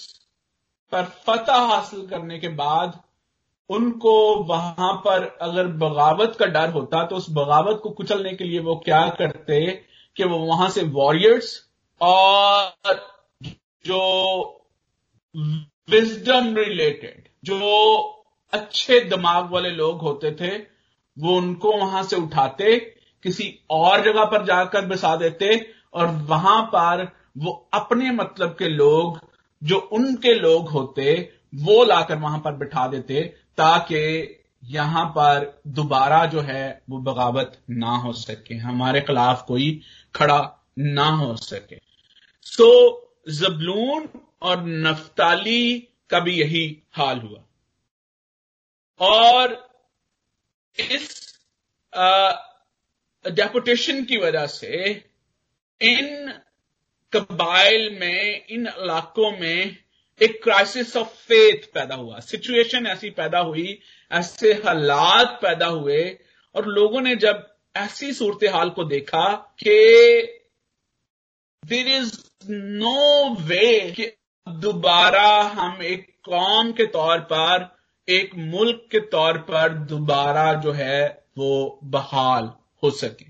पर 0.92 1.04
फतह 1.28 1.60
हासिल 1.68 2.06
करने 2.08 2.40
के 2.40 2.48
बाद 2.56 3.00
उनको 3.70 4.36
वहाँ 4.43 4.93
पर 4.93 5.38
अगर 5.41 5.67
बगावत 5.67 6.36
का 6.39 6.46
डर 6.46 6.70
होता 6.70 7.05
तो 7.05 7.15
उस 7.15 7.29
बगावत 7.29 7.79
को 7.84 7.89
कुचलने 7.89 8.34
के 8.34 8.43
लिए 8.43 8.60
वो 8.60 8.75
क्या 8.75 9.08
करते 9.10 9.84
कि 10.15 10.24
वो 10.24 10.38
वहाँ 10.38 10.70
से 10.70 10.84
वॉरियर्स 10.84 11.70
और 12.01 12.74
जो 13.86 14.01
विजडम 15.89 16.55
रिलेटेड 16.58 17.27
जो 17.43 17.60
अच्छे 18.53 19.00
दिमाग 19.00 19.51
वाले 19.51 19.70
लोग 19.70 20.01
होते 20.01 20.32
थे, 20.32 20.58
वो 21.17 21.36
उनको 21.36 21.77
वहाँ 21.77 22.03
से 22.03 22.15
उठाते, 22.15 22.77
किसी 23.24 23.60
और 23.70 24.01
जगह 24.01 24.25
पर 24.25 24.46
जाकर 24.46 24.86
बसा 24.86 25.15
देते, 25.15 25.72
और 25.93 26.08
वहाँ 26.08 26.62
पर 26.63 27.12
वो 27.38 27.70
अपने 27.74 28.12
मतलब 28.12 28.50
के 28.50 28.67
लोग, 28.67 29.20
जो 29.63 29.77
उनके 29.77 30.34
लोग 30.34 30.70
होते, 30.70 31.34
वो 31.55 31.84
लाकर 31.84 32.17
वहाँ 32.17 32.39
पर 32.39 32.51
बिठा 32.51 32.88
देते 32.88 33.36
ताकि 33.57 34.39
यहाँ 34.63 35.05
पर 35.07 35.62
दोबारा 35.67 36.25
जो 36.25 36.41
है 36.41 36.81
वो 36.89 36.98
बगावत 37.01 37.62
ना 37.69 37.95
हो 37.98 38.13
सके, 38.13 38.55
हमारे 38.55 39.01
खिलाफ 39.01 39.43
कोई 39.48 39.81
खड़ा 40.15 40.39
ना 40.79 41.05
हो 41.05 41.36
सके। 41.36 41.79
सो 42.45 42.69
जबलून 43.29 44.07
और 44.41 44.63
नफ्ताली 44.65 45.79
का 46.10 46.19
भी 46.19 46.39
यही 46.39 46.65
हाल 46.93 47.19
हुआ। 47.19 47.43
और 49.00 49.55
इस 50.77 51.38
डेपुटेशन 53.25 54.03
की 54.03 54.17
वजह 54.17 54.45
से 54.48 54.91
इन 55.81 56.33
कबाइल 57.13 57.89
में, 58.00 58.45
इन 58.48 58.67
इलाकों 58.67 59.31
में 59.31 59.77
एक 60.22 60.43
क्राइसिस 60.43 60.96
ऑफ़ 60.98 61.08
फेथ 61.08 61.65
पैदा 61.74 61.96
हुआ। 61.96 62.20
सिचुएशन 62.20 62.88
ऐसी 62.88 63.10
पैदा 63.10 63.39
हुई, 63.39 63.79
ऐसे 64.12 64.53
हालात 64.53 65.39
पैदा 65.41 65.65
हुए 65.65 66.20
और 66.55 66.65
लोगों 66.65 67.01
ने 67.01 67.15
जब 67.15 67.48
ऐसी 67.75 68.13
सूरत 68.13 68.43
हाल 68.53 68.70
को 68.70 68.84
देखा 68.84 69.34
कि 69.60 69.77
देर 71.65 71.88
इज़ 71.88 72.13
नो 72.50 73.29
वे 73.36 73.91
कि 73.91 74.05
दोबारा 74.48 75.41
हम 75.41 75.82
एक 75.82 76.08
कौम 76.24 76.72
के 76.72 76.86
तौर 76.86 77.20
पर, 77.20 77.77
एक 78.10 78.32
मुल्क 78.36 78.88
के 78.91 79.00
तौर 79.00 79.38
पर 79.38 79.74
दोबारा 79.74 80.53
जो 80.53 80.72
है 80.72 81.25
वो 81.38 81.79
बहाल 81.84 82.51
हो 82.84 82.91
सके। 82.91 83.25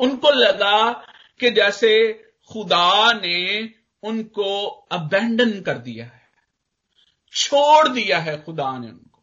उनको 0.00 0.30
लगा 0.30 0.92
कि 1.40 1.50
जैसे 1.50 2.12
खुदा 2.52 3.12
ने 3.12 3.70
उनको 4.04 4.66
अबेंडन 4.68 5.60
कर 5.60 5.78
दिया 5.78 6.04
है। 6.04 6.22
छोड़ 7.32 7.88
दिया 7.88 8.18
है 8.18 8.42
खुदा 8.42 8.78
ने 8.78 8.88
उनको। 8.88 9.22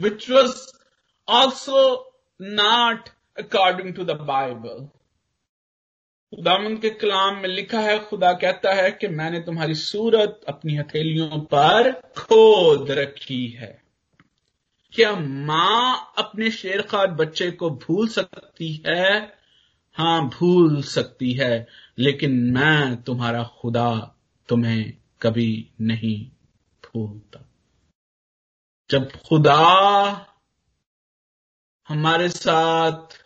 Which 0.00 0.30
was 0.30 0.72
also 1.28 2.12
not 2.42 3.08
according 3.38 3.94
to 3.94 4.04
the 4.04 4.10
Bible 4.10 4.88
खुदामन 6.36 6.76
के 6.76 6.90
कलाम 6.90 7.36
में 7.36 7.48
लिखा 7.48 7.80
है, 7.80 7.98
खुदा 8.04 8.32
कहता 8.32 8.72
है 8.72 8.90
कि 8.90 9.08
मैंने 9.08 9.40
तुम्हारी 9.40 9.74
सूरत 9.74 10.40
अपनी 10.48 10.76
हथेलियों 10.76 11.40
पर 11.40 11.92
खोद 11.92 12.90
रखी 12.90 13.48
है। 13.48 13.82
क्या 14.92 15.16
माँ 15.16 16.14
अपने 16.18 16.50
शेरखार 16.50 17.06
बच्चे 17.06 17.50
को 17.50 17.70
भूल 17.70 18.08
सकती 18.08 18.84
है? 18.86 19.39
हाँ, 19.94 20.28
भूल 20.28 20.82
सकती 20.82 21.32
है, 21.32 21.66
लेकिन 21.98 22.34
मैं 22.34 23.02
तुम्हारा 23.02 23.42
खुदा 23.42 24.16
तुम्हें 24.48 24.92
कभी 25.22 25.70
नहीं 25.80 26.30
भूलता। 26.84 27.48
जब 28.90 29.10
खुदा 29.12 29.56
हमारे 31.88 32.28
साथ 32.28 33.24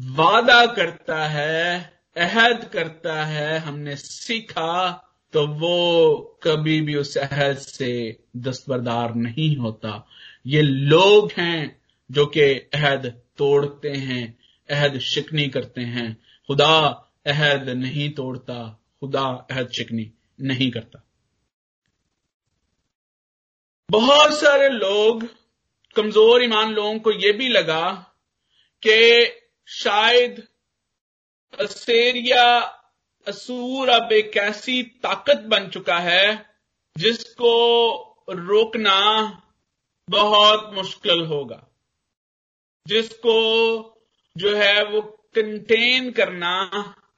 वादा 0.00 0.66
करता 0.66 1.26
है, 1.26 1.92
अहद 2.16 2.64
करता 2.64 3.24
है, 3.24 3.58
हमने 3.58 3.96
सीखा 3.96 5.02
तो 5.32 5.46
वो 5.46 6.40
कभी 6.42 6.80
भी 6.80 6.94
उस 6.94 7.18
अहद 7.18 7.56
से 7.56 8.24
दस्तबरदार 8.36 9.14
नहीं 9.14 9.56
होता। 9.56 10.06
ये 10.46 10.62
लोग 10.62 11.32
हैं 11.38 11.82
जो 12.10 12.26
कि 12.26 12.40
अहद 12.74 13.22
तोड़ते 13.36 13.90
हैं 13.90 14.38
अहद 14.68 14.98
शिकनी 14.98 15.48
करते 15.48 15.80
हैं। 15.80 16.12
खुदा 16.48 16.76
अहद 17.26 17.68
नहीं 17.68 18.10
तोड़ता, 18.14 18.58
खुदा 19.00 19.24
अहद 19.50 19.70
शिकनी 19.70 20.10
नहीं 20.38 20.70
करता। 20.70 21.02
बहुत 23.88 24.38
सारे 24.40 24.68
लोग, 24.68 25.24
कमज़ोर 25.96 26.42
ईमान 26.44 26.72
लोगों 26.72 26.98
को 26.98 27.12
यह 27.12 27.32
भी 27.32 27.48
लगा 27.48 27.90
कि 28.82 29.26
शायद 29.68 30.42
असेरिया 31.58 32.44
असूर 33.26 33.88
अब 33.88 34.12
एक 34.12 34.36
ऐसी 34.36 34.82
ताकत 35.02 35.40
बन 35.46 35.68
चुका 35.68 35.98
है 35.98 36.46
जिसको 36.96 37.52
रोकना 38.30 38.98
बहुत 40.08 40.70
मुश्किल 40.74 41.20
होगा, 41.26 41.62
जिसको 42.86 43.32
जो 44.36 44.56
है 44.56 44.84
वो 44.84 45.00
कंटेन 45.34 46.10
करना 46.10 46.60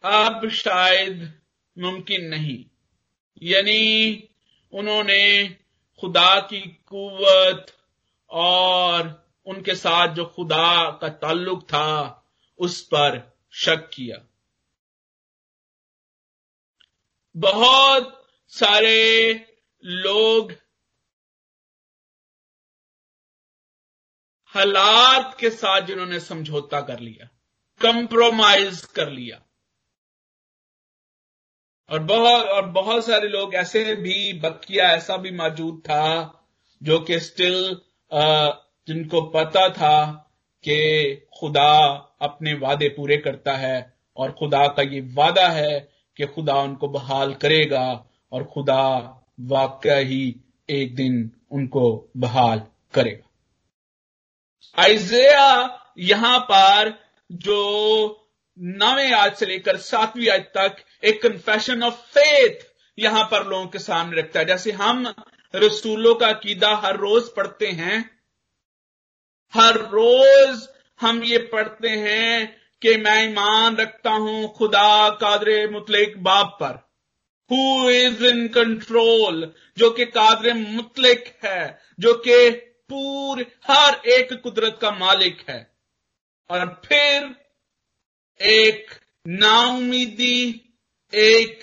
अब 0.05 0.49
शायद 0.49 1.41
मुमकिन 1.79 2.25
नहीं। 2.25 2.65
यानी 3.43 4.29
उन्होंने 4.73 5.57
खुदा 6.01 6.41
की 6.41 6.61
कुवत 6.61 7.67
और 8.31 9.29
उनके 9.47 9.75
साथ 9.75 10.15
जो 10.15 10.25
खुदा 10.25 10.99
का 11.01 11.09
ताल्लुक 11.09 11.63
था, 11.63 12.25
उस 12.59 12.83
पर 12.83 13.37
शक 13.53 13.91
किया। 13.93 14.17
बहुत 17.37 18.29
सारे 18.49 19.33
लोग 19.85 20.53
हालात 24.55 25.37
के 25.41 25.51
साथ 25.51 25.81
जिन्होंने 25.81 26.21
समझौता 26.21 26.81
कर 26.81 27.01
लिया 27.01 27.29
कंप्रोमाइज 27.81 28.85
कर 28.85 29.11
लिया। 29.11 29.41
और 31.91 32.03
बहुत 32.03 32.47
और 32.47 32.67
बहुत 32.67 33.07
सारे 33.07 33.29
लोग 33.29 33.55
ऐसे 33.55 33.95
भी, 33.95 34.33
बकिया 34.33 34.91
ऐसा 34.93 35.17
भी 35.17 35.31
मौजूद 35.31 35.79
था, 35.79 36.35
जो 36.83 36.99
कि 37.01 37.19
स्टिल 37.21 37.81
जिनको 38.13 39.23
पता 39.31 39.69
था 39.69 40.13
कि 40.65 41.29
खुदा 41.39 41.73
अपने 42.21 42.55
वादे 42.55 42.89
पूरे 42.89 43.17
करता 43.17 43.57
है, 43.57 43.95
और 44.17 44.33
खुदा 44.33 44.67
का 44.67 44.83
ये 44.83 45.01
वादा 45.15 45.49
है 45.49 45.79
कि 46.17 46.27
खुदा 46.27 46.55
उनको 46.55 46.89
बहाल 46.89 47.35
करेगा, 47.35 47.87
और 48.33 48.45
खुदा 48.45 48.85
वाकई 49.41 50.05
ही 50.05 50.41
एक 50.71 50.95
दिन 50.95 51.31
उनको 51.51 52.11
बहाल 52.17 52.63
करेगा। 52.95 53.28
आइजिया 54.79 55.47
यहाँ 55.99 56.39
पर 56.41 56.93
जो 57.31 57.61
नवे 58.59 59.11
आज 59.15 59.35
से 59.37 59.47
लेकर 59.47 59.77
सातवीं 59.77 60.29
आज 60.29 60.41
तक 60.57 60.77
एक 61.05 61.23
कन्फेशन 61.23 61.83
ऑफ़ 61.83 61.95
फेथ 62.15 62.67
यहाँ 62.99 63.25
पर 63.25 63.47
लोगों 63.47 63.67
के 63.67 63.79
सामने 63.79 64.17
रखता 64.17 64.41
है। 64.41 64.47
जैसे 64.47 64.73
हम 64.73 65.07
रसूलों 65.55 66.15
का 66.15 66.31
कीदा 66.35 66.75
हर 66.77 66.97
रोज 66.97 67.29
पढ़ते 67.29 67.67
हैं, 67.67 67.99
हर 69.55 69.77
रोज 69.87 70.69
हम 71.01 71.23
ये 71.25 71.39
पढ़ते 71.53 71.89
हैं 71.89 72.57
कि 72.83 72.97
मैं 72.97 73.23
ईमान 73.25 73.77
रखता 73.77 74.11
हूँ 74.13 74.49
खुदा 74.49 75.09
कादरे 75.21 75.67
मुतलिक 75.67 76.23
बाप 76.23 76.57
पर। 76.61 76.75
हु 77.51 77.91
इज़ 77.91 78.25
इन 78.27 78.47
कंट्रोल 78.49 79.53
जो 79.79 79.91
कि 79.91 80.05
कादरे 80.07 80.53
मुतलिक 80.53 81.33
है, 81.45 81.79
जो 82.01 82.15
कि 82.27 82.51
पूरे, 82.91 83.47
हर 83.67 84.09
एक 84.09 84.33
कुदरत 84.43 84.79
का 84.83 84.91
मालिक 84.91 85.45
है। 85.49 85.61
और 86.51 86.67
फिर 86.85 87.35
एक 88.41 88.91
नाउमीदी, 89.27 90.65
एक 91.13 91.61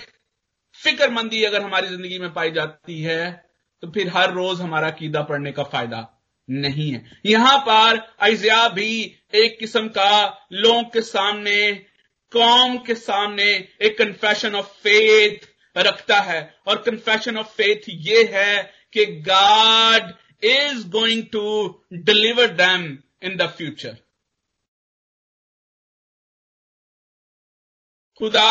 फिक्रमंदी 0.80 1.44
अगर 1.44 1.62
हमारी 1.62 1.88
ज़िंदगी 1.88 2.20
में 2.20 2.34
पाई 2.34 2.52
जाती 2.52 3.02
है 3.02 3.32
तो 3.84 3.90
फिर 3.92 4.10
हर 4.10 4.32
रोज 4.34 4.62
हमारा 4.62 4.90
कीदा 4.92 5.22
पढ़ने 5.24 5.52
का 5.52 5.64
फ़ायदा 5.64 6.08
नहीं 6.50 6.90
है। 6.92 7.20
यहाँ 7.26 7.58
पर 7.60 7.98
अजिया 8.22 8.68
भी 8.70 8.92
एक 9.36 9.58
किस्म 9.60 9.88
का 9.88 10.48
लोगों 10.54 10.84
के 10.86 11.02
सामने, 11.02 11.74
कौम 12.32 12.78
के 12.78 12.96
सामने 12.96 13.46
एक 13.82 13.98
कन्फेशन 13.98 14.56
ऑफ़ 14.56 14.68
फेथ 14.84 15.48
रखता 15.76 16.20
है। 16.20 16.40
और 16.68 16.82
कन्फेशन 16.82 17.38
ऑफ़ 17.38 17.48
फेथ 17.54 17.90
ये 17.90 18.24
है 18.34 18.64
कि 18.94 19.06
God 19.28 20.14
is 20.44 20.88
going 20.90 21.24
to 21.32 21.44
deliver 21.94 22.48
them 22.48 22.84
in 23.24 23.38
the 23.38 23.48
future 23.48 23.98
खुदा 28.18 28.50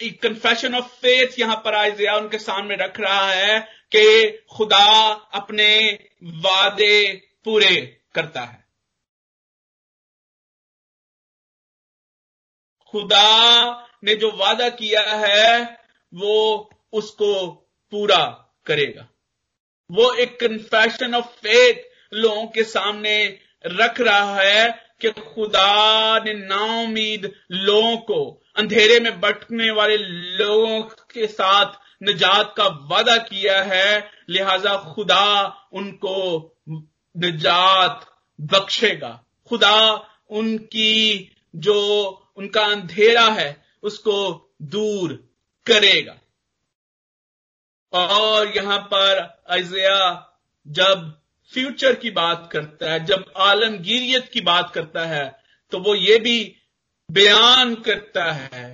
एक 0.00 0.22
कन्फेशन 0.22 0.74
ऑफ़ 0.74 0.86
फेथ 0.86 1.38
यहाँ 1.38 1.56
पर 1.56 1.74
आइजिया 1.74 2.16
उनके 2.16 2.38
सामने 2.38 2.76
रख 2.76 3.00
रहा 3.00 3.30
है 3.30 3.60
कि 3.94 4.30
खुदा 4.56 4.84
अपने 5.34 5.68
वादे 6.22 7.14
पूरे 7.44 8.00
करता 8.14 8.40
है। 8.40 8.66
खुदा 12.86 13.88
ने 14.04 14.14
जो 14.14 14.30
वादा 14.32 14.68
किया 14.68 15.02
है, 15.02 15.62
वो 16.14 16.70
उसको 16.92 17.46
पूरा 17.90 18.24
करेगा। 18.66 19.08
वो 19.90 20.12
एक 20.12 20.40
कन्फेशन 20.40 21.14
ऑफ़ 21.14 21.26
फेथ 21.26 21.82
लोगों 22.14 22.46
के 22.46 22.64
सामने 22.64 23.38
रख 23.66 24.00
रहा 24.00 24.40
है 24.40 24.88
कि 25.00 25.10
खुदा 25.10 26.18
ने 26.18 26.32
नाउमीद 26.34 27.32
लोगों 27.50 27.96
को, 27.96 28.42
अंधेरे 28.56 29.00
में 29.00 29.20
भटकने 29.20 29.70
वाले 29.70 29.96
लोगों 30.36 30.82
के 30.82 31.26
साथ 31.26 31.72
निजात 32.02 32.54
का 32.56 32.64
वादा 32.64 33.16
किया 33.16 33.62
है, 33.62 34.10
लिहाजा 34.28 34.94
खुदा 34.94 35.56
उनको 35.72 36.56
निजात 37.16 38.06
बख्शेगा। 38.40 39.24
खुदा 39.48 40.06
उनकी 40.30 41.32
जो 41.56 42.04
उनका 42.36 42.62
अंधेरा 42.62 43.26
है, 43.26 43.66
उसको 43.82 44.50
दूर 44.62 45.12
करेगा। 45.66 46.16
और 47.92 48.56
यहाँ 48.56 48.78
पर 48.92 49.18
अजिया 49.48 50.00
जब 50.66 51.12
फ्यूचर 51.52 51.94
की 51.94 52.10
बात 52.10 52.48
करता 52.52 52.90
है, 52.92 53.04
जब 53.04 53.32
आलमगीरियत 53.36 54.28
की 54.32 54.40
बात 54.40 54.70
करता 54.74 55.04
है 55.06 55.26
तो 55.72 55.78
वो 55.78 55.94
ये 55.94 56.18
भी 56.18 56.38
बयान 57.08 57.74
करता 57.82 58.24
है 58.32 58.66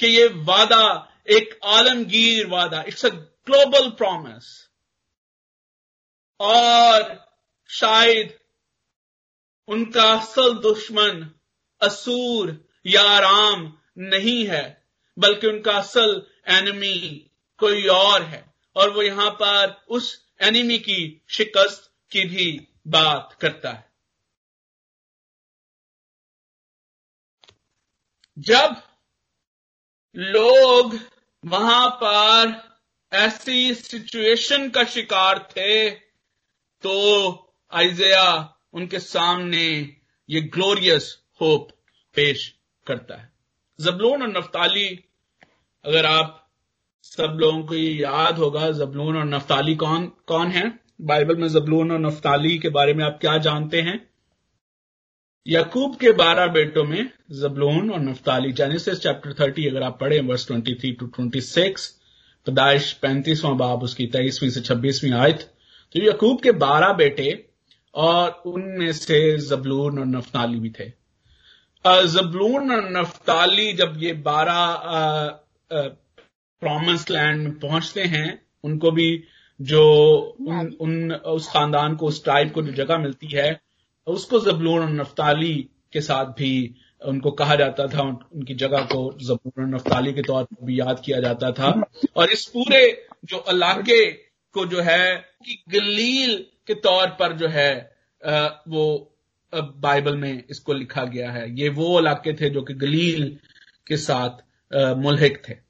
कि 0.00 0.06
ये 0.06 0.26
वादा 0.44 0.86
एक 1.30 1.58
आलमगीर 1.64 2.46
वादा 2.46 2.82
इट्स 2.88 3.04
अ 3.06 3.08
ग्लोबल 3.08 3.88
प्रॉमिस 3.90 4.46
और 6.40 7.02
शायद 7.70 8.32
उनका 9.68 10.02
असल 10.12 10.54
दुश्मन 10.60 11.30
असूर 11.80 12.56
या 12.86 13.02
आराम 13.10 13.72
नहीं 13.98 14.44
है, 14.46 14.64
बल्कि 15.16 15.46
उनका 15.46 15.72
असल 15.72 16.20
एनिमी 16.48 16.96
कोई 17.58 17.86
और 17.86 18.22
है। 18.22 18.44
और 18.76 18.90
वो 18.90 19.02
यहाँ 19.02 19.30
पर 19.30 19.84
उस 19.88 20.14
एनिमी 20.42 20.78
की 20.78 21.22
शिकस्त 21.28 21.90
की 22.12 22.24
भी 22.24 22.68
बात 22.88 23.36
करता 23.40 23.72
है। 23.72 23.92
जब 28.38 28.82
लोग 30.16 30.98
वहाँ 31.44 31.88
पर 32.02 32.52
ऐसी 33.12 33.74
सिचुएशन 33.74 34.68
का 34.70 34.84
शिकार 34.84 35.38
थे 35.50 35.90
तो 35.90 36.94
आइजिया 37.72 38.24
उनके 38.72 38.98
सामने 38.98 39.66
ये 40.28 40.40
ग्लोरियस 40.40 41.16
होप 41.40 41.68
पेश 42.14 42.48
करता 42.86 43.16
है। 43.16 43.32
जबलून 43.78 44.22
और 44.22 44.28
नफ्ताली, 44.28 44.88
अगर 45.84 46.06
आप 46.06 46.43
सब 47.04 47.36
लोगों 47.40 47.62
को 47.62 47.74
ये 47.74 47.90
याद 47.92 48.38
होगा, 48.38 48.70
जबलून 48.72 49.16
और 49.16 49.24
नफ्ताली 49.26 49.74
कौन 49.76 50.06
कौन 50.26 50.48
है? 50.48 50.72
बाइबल 51.02 51.36
में 51.36 51.48
जबलून 51.48 51.92
और 51.92 51.98
नफ्ताली 52.00 52.58
के 52.58 52.68
बारे 52.70 52.94
में 52.94 53.04
आप 53.04 53.18
क्या 53.20 53.36
जानते 53.38 53.80
हैं? 53.80 54.00
यकूब 55.46 55.96
के 55.96 56.12
बारह 56.12 56.46
बेटों 56.46 56.84
में 56.84 57.10
जबलून 57.32 57.90
और 57.90 58.00
नफ्ताली 58.00 58.52
जेनेसिस 58.52 59.00
चैप्टर 59.00 59.32
थर्टी 59.40 59.66
अगर 59.68 59.82
आप 59.82 59.98
पढ़े 60.00 60.20
verse 60.20 60.46
twenty 60.46 60.74
three 60.74 60.92
to 60.92 61.06
twenty 61.06 61.40
six 61.40 61.86
पैदाइश 62.46 62.92
पैंतीसवां 62.92 63.56
बाब, 63.56 63.82
उसकी 63.82 64.06
तेईसवीं 64.06 64.50
से 64.50 64.60
छब्बीसवीं 64.60 65.12
आयत। 65.14 65.40
तो 65.94 66.00
यकूब 66.02 66.40
के 66.40 66.52
बारह 66.60 66.92
बेटे 66.94 67.28
और 67.94 68.42
उनमें 68.46 68.92
से 68.92 69.20
जबलून 69.40 69.98
और 69.98 70.06
नफ्ताली 70.08 70.58
भी 70.60 70.70
थे। 70.70 70.88
जबलून 72.08 72.72
और 72.72 72.90
नफ्ताली 72.90 73.72
जब 73.72 73.98
ये 73.98 74.12
बारह 74.24 74.60
प्रॉमिस 76.64 77.10
लैंड 77.10 77.42
में 77.42 77.58
पहुँचते 77.60 78.02
हैं 78.02 78.28
उनको 78.64 78.90
भी 78.90 79.08
जो 79.60 79.82
उन, 80.40 80.76
उन 80.80 81.12
उस 81.12 81.48
खानदान 81.48 81.96
को 81.96 82.06
उस 82.06 82.24
ट्राइब 82.24 82.50
को 82.50 82.62
जो 82.62 82.72
जगह 82.72 82.98
मिलती 82.98 83.28
है 83.32 83.60
उसको 84.06 84.40
जबलून 84.40 84.82
और 84.82 84.90
नफ्ताली 84.92 85.54
के 85.92 86.00
साथ 86.00 86.32
भी 86.38 86.52
उनको 87.02 87.30
कहा 87.30 87.54
जाता 87.56 87.86
था 87.86 88.02
उनकी 88.02 88.54
जगह 88.54 88.84
को 88.92 89.00
जबून 89.22 89.62
और 89.62 89.68
नफ्ताली 89.68 90.12
के 90.12 90.22
तौर 90.22 90.44
पर 90.44 90.66
भी 90.66 90.78
याद 90.80 91.00
किया 91.04 91.20
जाता 91.20 91.50
था। 91.52 91.70
और 92.16 92.30
इस 92.30 92.44
पूरे 92.46 92.80
जो 93.24 93.44
इलाके 93.50 94.04
को 94.54 94.64
जो 94.66 94.80
है 94.82 95.14
कि 95.46 95.62
गलील 95.70 96.36
के 96.66 96.74
तौर 96.86 97.06
पर 97.20 97.36
जो 97.36 97.48
है 97.48 97.72
वो 98.68 98.84
बाइबल 99.52 100.16
में 100.16 100.42
इसको 100.50 100.72
लिखा 100.72 101.04
गया 101.04 101.30
है। 101.32 101.44
ये 101.60 101.68
वो 101.70 101.98
इलाके 102.00 102.32
थे 102.32 102.50
जो 102.50 102.62
कि 102.62 102.74
गलील 102.74 103.36
के 103.86 103.96
साथ 103.96 104.42
मुलहिक 104.98 105.42
थे। 105.48 105.63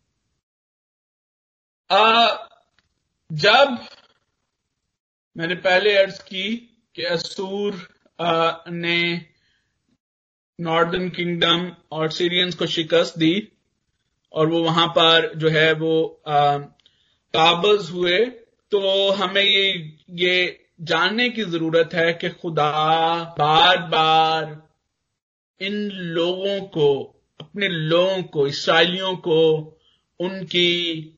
जब 3.33 3.78
मैंने 5.37 5.54
अर्ज़ 5.54 5.96
अर्ज़ 5.96 6.20
की 6.22 6.57
कि 6.96 7.04
असूर 7.04 7.88
ने 8.70 9.26
नॉर्दर्न 10.61 11.09
किंगडम 11.09 11.72
और 11.92 12.11
सीरियंस 12.11 12.54
को 12.54 12.66
शिकस्त 12.66 13.18
दी 13.18 13.48
और 14.33 14.48
वो 14.48 14.62
वहाँ 14.62 14.87
पर 14.87 15.35
जो 15.35 15.48
है 15.48 15.72
वो 15.72 16.22
काबज 16.24 17.90
हुए 17.90 18.18
तो 18.70 19.11
हमें 19.12 19.42
ये 19.42 19.96
ये 20.11 20.66
जानने 20.80 21.28
की 21.28 21.44
ज़रूरत 21.44 21.90
है 21.94 22.12
कि 22.12 22.28
खुदा 22.28 22.70
बार 23.38 23.78
बार 23.78 24.68
इन 25.61 25.74
लोगों 25.90 26.61
को, 26.61 27.14
अपने 27.40 27.68
लोगों 27.68 28.22
को, 28.22 28.46
इसराइलियों 28.46 29.16
को, 29.16 29.59
उनकी 30.20 31.13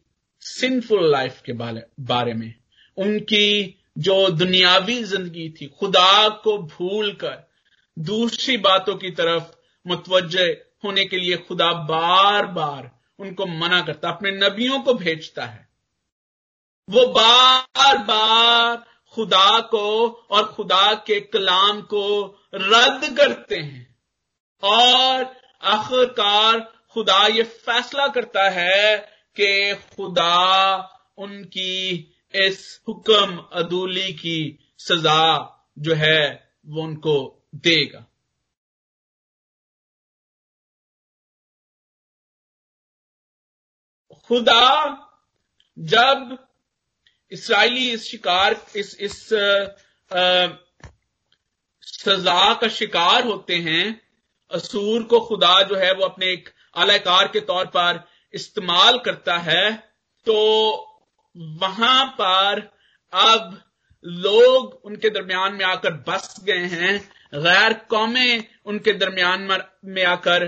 सिंफुल 0.47 1.11
लाइफ 1.13 1.41
के 1.47 1.53
बारे 1.53 2.35
में। 2.35 2.55
उनकी 2.97 3.79
जो 3.99 4.29
दुनियावी 4.31 5.03
ज़िंदगी 5.05 5.49
थी, 5.51 5.67
खुदा 5.67 6.29
को 6.29 6.59
भूलकर 6.59 7.51
दूसरी 7.99 8.57
बातों 8.57 8.95
की 8.97 9.11
तरफ़ 9.11 9.55
मुतवज 9.87 10.37
होने 10.85 11.05
के 11.05 11.17
लिए 11.17 11.37
खुदा 11.37 11.73
बार 11.73 12.47
बार 12.47 12.91
उनको 13.19 13.47
मना 13.47 13.81
करता, 13.81 14.09
अपने 14.09 14.31
नबियों 14.31 14.81
को 14.81 14.95
भेजता 14.95 15.45
है। 15.45 15.69
वो 16.91 17.07
बार 17.07 17.99
बार 17.99 18.77
खुदा 19.15 19.61
को 19.61 20.07
और 20.31 20.45
खुदा 20.45 20.95
के 20.95 21.21
कलाम 21.21 21.81
को 21.81 22.05
रद्द 22.55 23.17
करते 23.17 23.57
हैं। 23.57 23.97
और 24.63 25.37
आखिरकार 25.63 26.61
खुदा 26.93 27.27
ये 27.27 27.43
फैसला 27.43 28.07
करता 28.09 28.49
है 28.51 29.16
कि 29.41 29.75
खुदा 29.97 30.35
उनकी 31.19 31.75
इस 32.35 32.81
हुक्म 32.89 33.37
अदूली 33.53 34.13
की 34.13 34.39
सजा 34.79 35.23
जो 35.79 35.95
है 35.95 36.53
वो 36.67 36.83
उनको 36.83 37.17
देगा। 37.55 38.05
खुदा 44.29 44.63
जब 45.79 46.39
इसराइली 47.33 47.91
इस 47.91 48.05
शिकार 48.05 48.61
इस 48.77 48.97
इस 49.01 49.33
आ, 50.11 50.49
सजा 51.83 52.55
का 52.55 52.69
शिकार 52.69 53.25
होते 53.25 53.57
हैं 53.57 53.85
असूर 54.51 55.03
को 55.03 55.21
खुदा 55.21 55.63
जो 55.63 55.77
है 55.77 55.93
वो 55.93 56.05
अपने 56.05 56.27
एक 56.27 56.49
आलाकार 56.77 57.29
के 57.29 57.41
तौर 57.41 57.67
पर 57.67 58.05
इस्तेमाल 58.35 58.99
करता 58.99 59.37
है 59.41 59.71
तो 60.27 60.37
वहाँ 61.61 62.07
पर 62.21 62.61
अब 63.13 63.61
लोग 64.05 64.81
उनके 64.85 65.11
दरमियान 65.11 65.55
में 65.55 65.65
आकर 65.65 65.93
बस 66.09 66.35
गए 66.45 66.67
हैं, 66.67 66.99
गैर 67.35 67.73
कौमें 67.91 68.45
उनके 68.67 68.93
दरमियान 68.95 69.49
में 69.87 70.05
आकर 70.05 70.45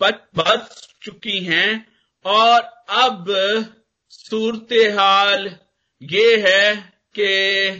बच 0.00 0.20
बच 0.36 0.88
चुकी 1.02 1.38
हैं। 1.44 1.86
और 2.24 2.60
अब 2.98 3.24
सूरत 4.08 4.72
हाल 4.98 5.50
ये 6.02 6.36
है 6.42 6.74
कि 7.14 7.70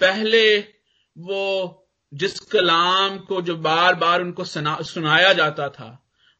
पहले 0.00 0.58
वो 1.16 1.76
जिस 2.12 2.38
कलाम 2.52 3.18
को 3.18 3.40
जो 3.42 3.56
बार 3.58 3.94
बार 3.94 4.22
उनको 4.22 4.44
सुनाया 4.44 5.32
जाता 5.32 5.68
था, 5.68 5.88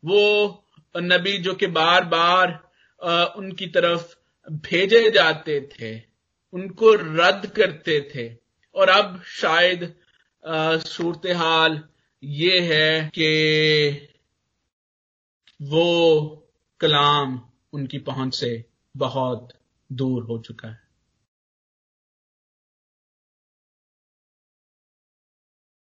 वो 0.02 0.66
नबी 0.94 1.36
जो 1.38 1.54
कि 1.54 1.66
बार 1.68 2.04
बार 2.04 2.52
उनकी 3.36 3.66
तरफ़ 3.66 4.14
भेजे 4.48 5.10
जाते 5.10 5.60
थे, 5.72 5.94
उनको 6.54 6.92
रद्द 6.94 7.46
करते 7.56 8.00
थे। 8.14 8.28
और 8.74 8.88
अब 8.88 9.22
शायद 9.26 9.94
सूरत 10.86 11.26
हाल 11.36 11.82
ये 12.22 12.60
है 12.62 13.08
कि 13.08 13.28
वो 15.60 15.84
कलाम 16.80 17.40
उनकी 17.72 17.98
पहुँच 18.00 18.34
से 18.34 18.52
बहुत 18.94 19.52
दूर 19.90 20.22
हो 20.24 20.38
चुका 20.38 20.68
है। 20.68 20.80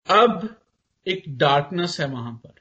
अब 0.09 0.49
एक 1.07 1.25
डार्कनेस 1.39 2.01
है 2.01 2.07
वहाँ 2.09 2.33
पर। 2.35 2.58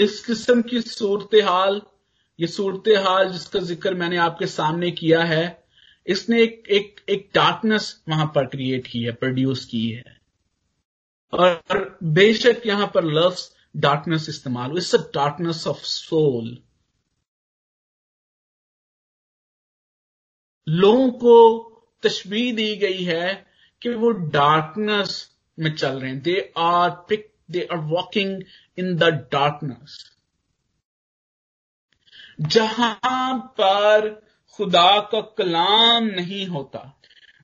इस 0.00 0.20
किस्म 0.26 0.62
की 0.62 0.80
सूरत 0.82 1.34
हाल 1.44 1.80
ये 2.38 2.46
सूरत 2.46 2.88
हाल 3.06 3.30
जिसका 3.32 3.60
ज़िक्र 3.60 3.94
मैंने 3.94 4.16
आपके 4.18 4.46
सामने 4.48 4.90
किया 4.90 5.22
है, 5.24 5.64
इसने 6.06 6.42
एक 6.42 6.62
एक 6.70 7.00
एक 7.08 7.28
डार्कनेस 7.34 7.88
वहाँ 8.08 8.26
पर 8.34 8.46
क्रिएट 8.46 8.86
की 8.86 9.02
है 9.02 9.12
प्रोड्यूस 9.14 9.64
की 9.64 9.88
है। 9.88 10.18
और 11.32 11.98
बेशक 12.14 12.62
यहाँ 12.66 12.86
पर 12.94 13.04
लफ्स 13.14 13.50
डार्कनेस 13.76 14.28
इस्तेमाल 14.28 14.76
it's 14.76 14.94
a 14.94 14.98
darkness 15.14 15.66
of 15.68 15.82
soul 15.86 16.56
लोगों 20.66 21.10
को 21.20 21.36
तशबी 22.02 22.50
दी 22.52 22.74
गई 22.76 23.04
है 23.04 23.32
कि 23.82 23.94
वो 23.96 24.10
डार्कनेस 24.10 25.14
में 25.58 25.74
चल 25.74 25.98
रहे 26.00 26.10
हैं। 26.10 26.20
They 26.22 26.52
are 26.58 26.90
pick 27.08 27.28
they 27.50 27.66
are 27.72 27.78
walking 27.86 28.42
in 28.80 28.94
the 28.96 29.04
darkness 29.32 29.98
जहाँ 32.40 33.38
पर 33.60 34.08
खुदा 34.58 34.98
का 35.12 35.20
कलाम 35.38 36.04
नहीं 36.04 36.46
होता, 36.46 36.80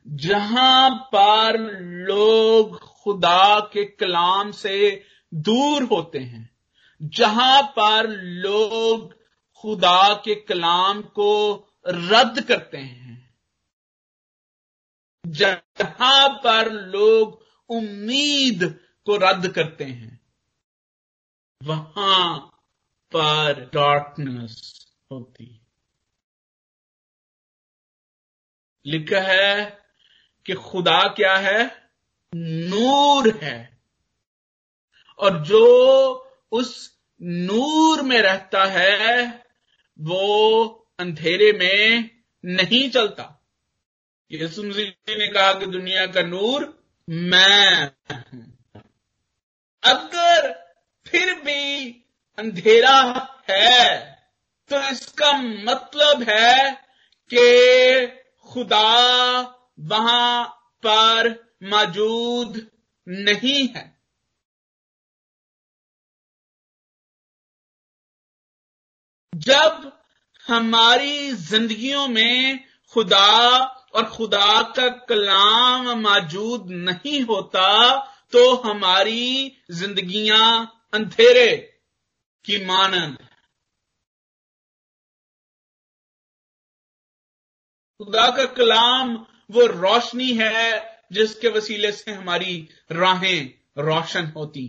जहाँ 0.07 0.91
पर 1.15 1.59
लोग 2.09 2.79
खुदा 2.81 3.59
के 3.73 3.85
कलाम 3.85 4.51
से 4.53 5.05
दूर 5.33 5.83
होते 5.83 6.19
हैं, 6.19 6.49
जहाँ 7.01 7.63
पर 7.77 8.09
लोग 8.43 9.15
खुदा 9.65 10.15
के 10.25 10.35
कलाम 10.35 11.03
को 11.03 11.33
रद्द 11.87 12.41
करते 12.41 12.79
हैं, 12.79 13.31
जहाँ 15.25 16.29
पर 16.45 16.73
लोग 16.73 17.43
उम्मीद 17.71 18.65
को 19.07 19.17
रद्द 19.17 19.49
करते 19.49 19.85
हैं। 19.85 20.19
वहाँ 21.63 22.39
पर 23.13 23.71
डार्कनेस 23.75 24.87
होती 25.13 25.61
लिखा 28.87 29.21
है 29.21 29.79
कि 30.47 30.55
खुदा 30.55 31.09
क्या 31.09 31.37
है? 31.37 31.91
नूर 32.35 33.39
है। 33.43 33.81
और 35.19 35.45
जो 35.45 35.65
उस 36.53 36.99
नूर 37.23 38.03
में 38.03 38.23
रहता 38.23 38.65
है, 38.65 39.45
वो 40.01 40.69
अंधेरे 40.99 41.53
में 41.53 42.11
नहीं 42.45 42.91
चलता। 42.91 43.47
यसु 44.33 44.63
मसीह 44.63 44.89
ने 44.91 45.29
कहा 45.29 45.53
कि 45.53 45.67
दुनिया 45.67 46.07
का 46.07 46.23
नूर 46.23 46.85
मैं 47.11 47.87
हूँ। 48.17 48.59
अगर 49.85 50.66
फिर 51.07 51.35
भी 51.35 51.89
अंधेरा 52.39 52.99
है। 53.51 53.99
तो 54.71 54.81
इसका 54.91 55.33
मतलब 55.39 56.23
है 56.23 56.73
कि 57.31 58.07
खुदा 58.53 59.41
वहाँ 59.81 60.47
पर 60.83 61.29
मौजूद 61.63 62.71
नहीं 63.09 63.69
है। 63.69 63.97
जब 69.35 69.93
हमारी 70.47 71.33
जिंदगियों 71.33 72.09
में 72.09 72.65
खुदा 72.93 73.59
और 73.95 74.05
खुदा 74.11 74.63
का 74.63 74.89
कलाम 74.89 75.89
मौजूद 76.01 76.67
नहीं 76.71 77.23
होता 77.23 77.97
तो 78.33 78.55
हमारी 78.57 79.57
जिंदगियाँ 79.71 80.76
अंधेरे 80.97 81.57
की 82.45 82.65
मानंद। 82.65 83.19
खुदा 88.01 88.27
का 88.37 88.45
कलाम 88.55 89.15
वो 89.51 89.67
रोशनी 89.67 90.33
है 90.33 90.63
जिसके 91.13 91.49
वसीले 91.49 91.93
से 91.93 92.13
हमारी 92.13 92.69
राहें 92.93 93.41
रोशन 93.79 94.27
होती। 94.27 94.65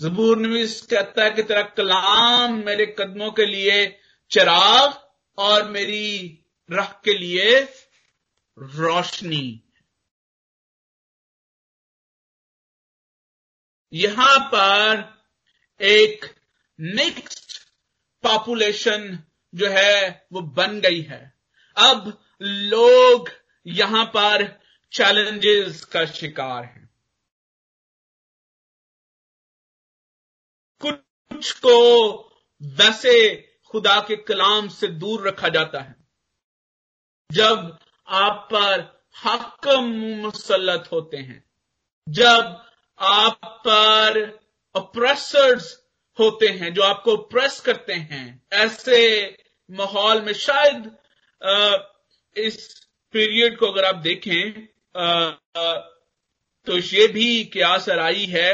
जबूर 0.00 0.38
नवीस 0.38 0.80
कहता 0.82 1.24
है 1.24 1.30
कि 1.30 1.42
तेरा 1.42 1.62
कलाम 1.62 2.54
मेरे 2.66 2.86
कदमों 2.98 3.30
के 3.32 3.46
लिए 3.46 3.86
चिराग 4.30 4.92
और 5.38 5.68
मेरी 5.70 6.08
राह 6.70 6.92
के 7.04 7.18
लिए 7.18 7.60
रोशनी। 8.58 9.46
यहाँ 13.92 14.38
पर 14.54 15.19
एक 15.80 16.24
मिक्स्ड 16.78 17.58
पॉपुलेशन 18.24 19.18
जो 19.54 19.68
है, 19.68 20.26
वो 20.32 20.40
बन 20.40 20.80
गई 20.80 21.00
है। 21.02 21.22
अब 21.76 22.18
लोग 22.40 23.28
यहाँ 23.66 24.04
पर 24.06 24.44
चैलेंजेस 24.92 25.84
का 25.84 26.04
शिकार 26.06 26.64
हैं। 26.64 26.88
कुछ 30.80 31.52
को 31.58 31.78
वैसे 32.62 33.14
खुदा 33.70 34.00
के 34.00 34.16
कलाम 34.16 34.68
से 34.68 34.86
दूर 34.86 35.26
रखा 35.28 35.48
जाता 35.48 35.80
है, 35.80 35.94
जब 37.30 37.78
आप 38.08 38.48
पर 38.52 38.80
हकम 39.16 39.88
मुसलत 40.22 40.88
होते 40.92 41.16
हैं, 41.16 41.44
जब 42.08 42.64
आप 42.98 43.40
पर 43.66 44.40
अप्रेसर्स 44.74 45.76
होते 46.18 46.48
हैं 46.48 46.72
जो 46.74 46.82
आपको 46.82 47.16
प्रेस 47.16 47.60
करते 47.60 47.92
हैं। 47.92 48.42
ऐसे 48.52 48.98
माहौल 49.70 50.22
में 50.22 50.32
शायद 50.32 50.90
आ, 51.42 51.76
इस 52.36 52.86
पीरियड 53.14 53.56
को 53.58 53.66
अगर 53.66 53.84
आप 53.84 53.94
देखें 53.94 54.68
आ, 54.96 55.06
आ, 55.56 55.74
तो 56.66 56.78
ये 56.78 57.06
भी 57.08 57.44
क्या 57.44 57.76
सराई 57.78 58.24
है। 58.26 58.52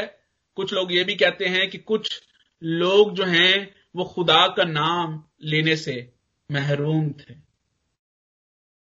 कुछ 0.57 0.73
लोग 0.73 0.93
ये 0.93 1.03
भी 1.03 1.15
कहते 1.15 1.45
हैं 1.45 1.69
कि 1.69 1.77
कुछ 1.77 2.21
लोग 2.63 3.13
जो 3.15 3.23
हैं 3.23 3.75
वो 3.95 4.03
खुदा 4.05 4.47
का 4.47 4.63
नाम 4.63 5.23
लेने 5.43 5.75
से 5.75 6.13
महरूम 6.49 7.09
थे। 7.11 7.35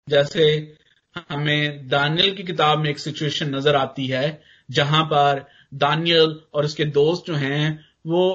जैसे 0.07 0.45
हमें 1.29 1.87
दानियल 1.87 2.35
की 2.35 2.43
किताब 2.43 2.79
में 2.79 2.89
एक 2.89 2.99
सिचुएशन 2.99 3.55
नज़र 3.55 3.75
आती 3.75 4.07
है 4.07 4.43
जहाँ 4.71 5.03
पर 5.03 5.45
दानियल 5.73 6.39
और 6.53 6.65
उसके 6.65 6.85
दोस्त 6.85 7.23
जो 7.27 7.33
हैं 7.33 7.85
वो 8.07 8.27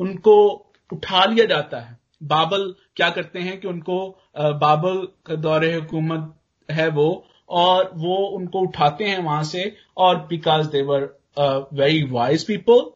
उनको 0.00 0.52
उठा 0.92 1.24
लिया 1.24 1.46
जाता 1.46 1.80
है। 1.80 1.98
बाबल 2.22 2.74
क्या 2.96 3.10
करते 3.10 3.38
हैं 3.38 3.60
कि 3.60 3.68
उनको 3.68 4.18
बाबल 4.38 5.08
का 5.26 5.34
दौरे 5.34 5.74
हुकूमत 5.74 6.34
है 6.70 6.88
वो 6.88 7.26
और 7.48 7.90
वो 7.94 8.16
उनको 8.16 8.60
उठाते 8.60 9.04
हैं 9.04 9.22
वहाँ 9.22 9.42
से 9.42 9.76
और 9.96 10.16
because 10.16 10.68
they're 10.68 11.18
very 11.72 12.04
wise 12.10 12.44
people 12.44 12.90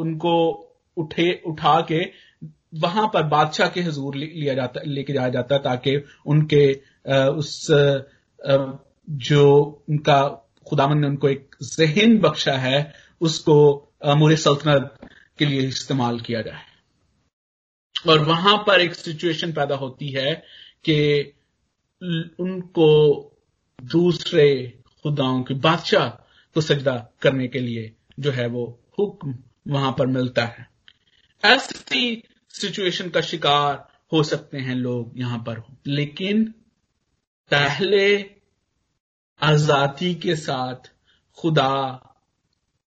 उनको 0.00 0.62
उठे 0.96 1.42
उठा 1.46 1.80
के 1.80 2.26
वहाँ 2.74 3.10
पर 3.14 3.22
बादशाह 3.22 3.68
के 3.68 3.80
हजूर 3.80 4.14
लिया 4.14 4.54
जाता 4.54 4.80
लेके 4.86 5.12
जाया 5.12 5.28
जाता 5.28 5.58
ताकि 5.58 6.04
उनके 6.26 6.74
uh, 6.74 7.28
उस 7.28 7.70
uh, 7.70 8.78
जो 9.10 9.62
उनका 9.88 10.45
खुदामन 10.68 10.98
ने 10.98 11.06
उनको 11.06 11.28
एक 11.28 11.56
जहन 11.62 12.18
बख्शा 12.18 12.52
है, 12.52 12.94
उसको 13.20 13.56
अमूर 14.02 14.36
सल्तनत 14.36 14.98
के 15.38 15.44
लिए 15.44 15.60
इस्तेमाल 15.60 16.20
किया 16.20 16.42
जाए। 16.42 16.64
और 18.08 18.24
वहाँ 18.24 18.56
पर 18.66 18.80
एक 18.80 18.94
सिचुएशन 18.94 19.52
पैदा 19.52 19.74
होती 19.74 20.08
है 20.08 20.34
कि 20.84 21.32
उनको 22.40 22.88
दूसरे 23.82 24.46
खुदाओं 25.02 25.42
के 25.42 25.54
बादशाह 25.54 26.08
को 26.54 26.60
सजदा 26.60 26.96
करने 27.22 27.48
के 27.48 27.58
लिए 27.58 27.92
जो 28.20 28.30
है 28.30 28.46
वो 28.46 28.80
हुक्म 28.98 29.38
वहाँ 29.68 29.94
पर 29.98 30.06
मिलता 30.06 30.44
है। 30.44 30.68
ऐसी 31.44 32.22
सिचुएशन 32.50 33.10
का 33.10 33.20
शिकार 33.20 33.88
हो 34.12 34.22
सकते 34.22 34.58
हैं 34.58 34.74
लोग 34.74 35.18
यहाँ 35.18 35.38
पर। 35.38 35.58
हो 35.58 35.76
लेकिन 35.86 36.44
पहले 37.50 38.35
आज़ादी 39.40 40.14
के 40.14 40.36
साथ 40.36 40.90
खुदा 41.38 41.72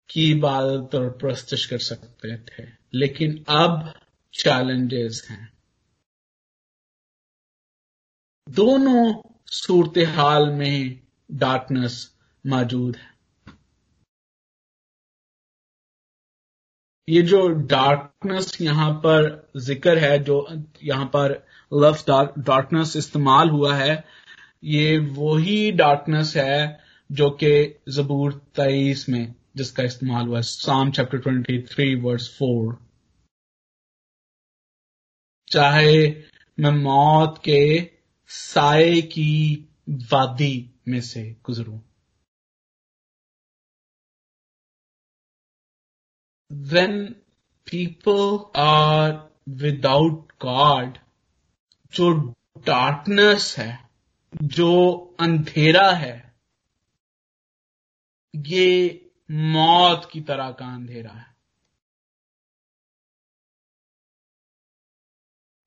की 0.09 0.31
इबादत 0.31 0.95
और 0.95 1.09
प्रस्तश 1.09 1.65
कर 1.65 1.77
सकते 1.77 2.37
थे। 2.37 2.67
लेकिन 2.93 3.43
अब 3.49 3.93
चैलेंजेस 4.33 5.27
हैं। 5.29 5.53
दोनों 8.47 9.21
सूरत 9.51 9.97
हाल 10.07 10.49
में 10.49 10.99
डार्कनेस 11.31 12.15
मौजूद 12.45 12.95
है। 12.95 13.09
ये 17.07 17.21
जो 17.21 17.47
डार्कनेस 17.47 18.57
यहाँ 18.61 18.91
पर 18.93 19.51
ज़िक्र 19.57 19.97
है, 19.97 20.17
जो 20.19 20.47
यहाँ 20.83 21.05
पर 21.05 21.31
लफ्ज 21.71 22.05
डार्कनेस 22.39 22.95
इस्तेमाल 22.95 23.49
हुआ 23.49 23.75
है 23.75 23.95
ये 24.63 24.97
वही 24.97 25.71
डार्कनेस 25.71 26.33
है 26.37 26.83
जो 27.11 27.29
कि 27.29 27.79
जबूर 27.89 28.33
तेईस 28.33 29.09
में 29.09 29.35
जिसका 29.55 29.83
इस्तेमाल 29.83 30.27
हुआ 30.27 30.41
psalm 30.41 30.91
chapter 30.91 31.17
twenty 31.17 31.61
three 31.61 31.95
verse 31.95 32.37
four 32.39 32.91
चाहे 35.51 36.07
मैं 36.59 36.71
मौत 36.71 37.41
के 37.43 37.91
साय 38.27 39.01
की 39.01 39.67
वादी 39.89 40.71
में 40.87 41.01
से 41.01 41.35
गुजरू। 41.43 41.81
When 46.51 47.15
people 47.67 48.51
are 48.55 49.29
without 49.61 50.23
God, 50.45 50.97
जो 51.93 52.33
डार्कनेस 52.57 53.55
है 53.57 53.90
जो 54.33 54.95
अंधेरा 55.19 55.91
है, 55.91 56.33
ये 58.35 59.09
मौत 59.31 60.09
की 60.13 60.21
तरह 60.21 60.51
का 60.51 60.65
अंधेरा 60.65 61.11
है। 61.11 61.35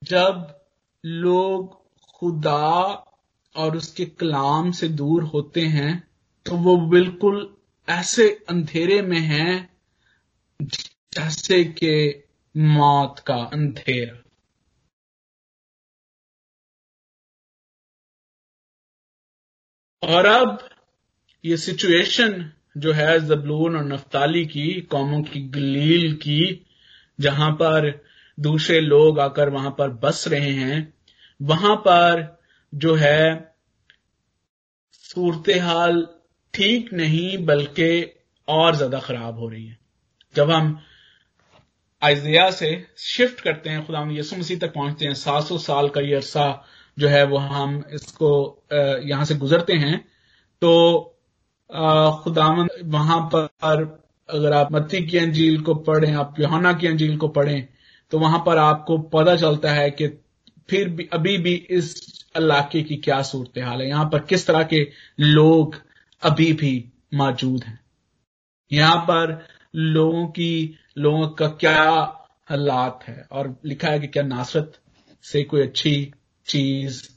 जब 0.03 0.61
लोग 1.05 1.75
खुदा 2.15 2.93
और 3.55 3.77
उसके 3.77 4.05
कलाम 4.05 4.71
से 4.73 4.89
दूर 4.89 5.23
होते 5.25 5.61
हैं 5.61 5.93
तो 6.47 6.57
वो 6.57 6.77
बिल्कुल 6.77 7.57
ऐसे 7.89 8.29
अंधेरे 8.49 9.03
में 9.03 9.21
हैं 9.21 9.79
जैसे 10.61 11.65
कि 11.65 11.93
मौत 12.57 13.19
का 13.19 13.35
अंधेरा। 13.35 14.24
और 20.05 20.27
अब 20.27 20.59
ये 21.45 21.57
सिचुएशन 21.57 22.51
जो 22.79 22.93
है 22.93 23.19
जबलून 23.27 23.77
और 23.77 23.85
नफ्ताली 23.85 24.45
की, 24.47 24.81
कौमों 24.81 25.23
की 25.23 25.41
गलील 25.49 26.15
की, 26.15 26.67
जहाँ 27.21 27.51
पर 27.53 27.91
दूसरे 28.39 28.81
लोग 28.81 29.21
आकर 29.21 29.49
वहाँ 29.49 29.71
पर 29.71 29.89
बस 30.03 30.25
रहे 30.29 30.51
हैं, 30.51 30.95
वहाँ 31.41 31.77
पर 31.77 32.39
जो 32.75 32.95
है 32.95 33.55
सूरत 34.93 35.51
हाल 35.63 36.07
ठीक 36.55 36.93
नहीं, 36.93 37.45
बल्कि 37.47 38.13
और 38.49 38.77
ज़्यादा 38.77 38.99
खराब 38.99 39.39
हो 39.39 39.49
रही 39.49 39.67
है। 39.67 39.79
जब 40.35 40.51
हम 40.51 40.79
आइजिया 42.03 42.51
से 42.51 42.87
शिफ्ट 42.99 43.41
करते 43.41 43.71
हैं 43.71 43.87
खुदा 43.87 44.07
यसु 44.13 44.37
मसीह 44.37 44.59
तक 44.59 44.73
पहुँचते 44.75 45.05
हैं, 45.05 45.15
सात 45.15 45.45
सौ 45.45 45.59
साल 45.59 45.89
का 45.89 46.01
ये 46.01 46.15
अरसा 46.15 46.65
जो 46.97 47.09
है 47.09 47.25
वो 47.27 47.39
हम 47.39 47.83
इसको 47.93 48.31
यहाँ 49.05 49.25
से 49.25 49.35
गुजरते 49.37 49.73
हैं। 49.75 49.99
तो 50.63 51.01
खुदावन 52.25 52.69
वहाँ 52.91 53.21
पर 53.35 54.03
अगर 54.29 54.53
आप 54.53 54.73
मत्ती 54.73 55.05
की 55.07 55.19
अंजील 55.19 55.61
को 55.63 55.75
पढ़ें, 55.77 56.13
आप 56.15 56.41
योहाना 56.41 56.73
की 56.73 56.87
अंजील 56.87 57.17
को 57.17 57.29
पढ़ें 57.31 57.69
तो 58.13 58.19
वहाँ 58.19 58.43
पर 58.47 58.59
आपको 58.59 58.97
पता 59.11 59.35
चलता 59.37 59.71
है 59.73 59.91
कि 59.91 60.07
फिर 60.69 60.89
भी, 60.89 61.09
अभी 61.13 61.37
भी 61.39 61.55
इस 61.71 62.25
इलाके 62.37 62.83
की 62.83 62.97
क्या 62.97 63.21
सूरत 63.23 63.59
हाल 63.59 63.81
है। 63.81 63.89
यहाँ 63.89 64.05
पर 64.05 64.21
किस 64.21 64.47
तरह 64.47 64.63
के 64.65 64.81
लोग 65.21 65.77
अभी 66.23 66.53
भी 66.53 66.73
मौजूद 67.15 67.65
हैं। 67.65 67.79
यहाँ 68.71 68.97
पर 69.01 69.39
लोगों 69.75 70.27
की, 70.29 70.79
लोगों 70.99 71.29
का 71.31 71.49
क्या 71.49 71.83
हालात 72.49 73.05
है? 73.09 73.27
और 73.33 73.55
लिखा 73.65 73.89
है 73.89 74.01
कि 74.01 74.07
क्या 74.07 74.23
नासरत 74.25 74.79
से 75.25 75.43
कोई 75.45 75.63
अच्छी 75.63 76.13
चीज़ 76.47 77.09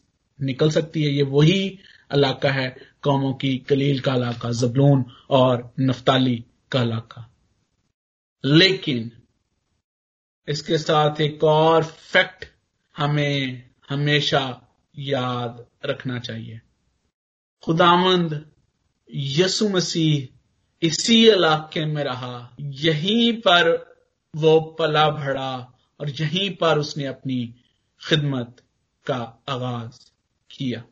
निकल 0.42 0.72
सकती 0.72 1.04
है। 1.04 1.12
ये 1.12 1.24
वही 1.24 1.80
इलाका 2.14 2.52
है, 2.52 2.78
कौमों 3.02 3.34
की 3.34 3.58
कलील 3.58 4.00
का 4.00 4.16
इलाका, 4.16 4.52
जबलून 4.52 5.06
और 5.30 5.74
नफ्ताली 5.80 6.46
का 6.72 6.82
इलाका। 6.82 7.34
लेकिन 8.46 9.12
इसके 10.48 10.78
साथ 10.78 11.22
एक 11.22 11.44
और 11.44 11.84
फैक्ट 11.84 12.46
हमें 12.98 13.70
हमेशा 13.90 14.62
याद 14.98 15.66
रखना 15.86 16.20
चाहिए। 16.20 16.62
खुदामंद 17.64 18.52
यसु 19.14 19.70
मसीह 19.70 20.38
इसी 20.82 21.30
इलाके 21.30 21.86
में 21.86 22.04
रहा। 22.04 22.56
यहीं 22.60 23.34
पर 23.34 23.98
वो 24.36 24.60
पला 24.60 25.10
भड़ा 25.10 25.80
और 26.00 26.10
यहीं 26.10 26.56
पर 26.56 26.80
उसने 26.80 27.06
अपनी 27.06 27.56
खिदमत 28.10 28.64
का 29.08 29.44
आगाज़ 29.50 30.12
किया। 30.52 30.84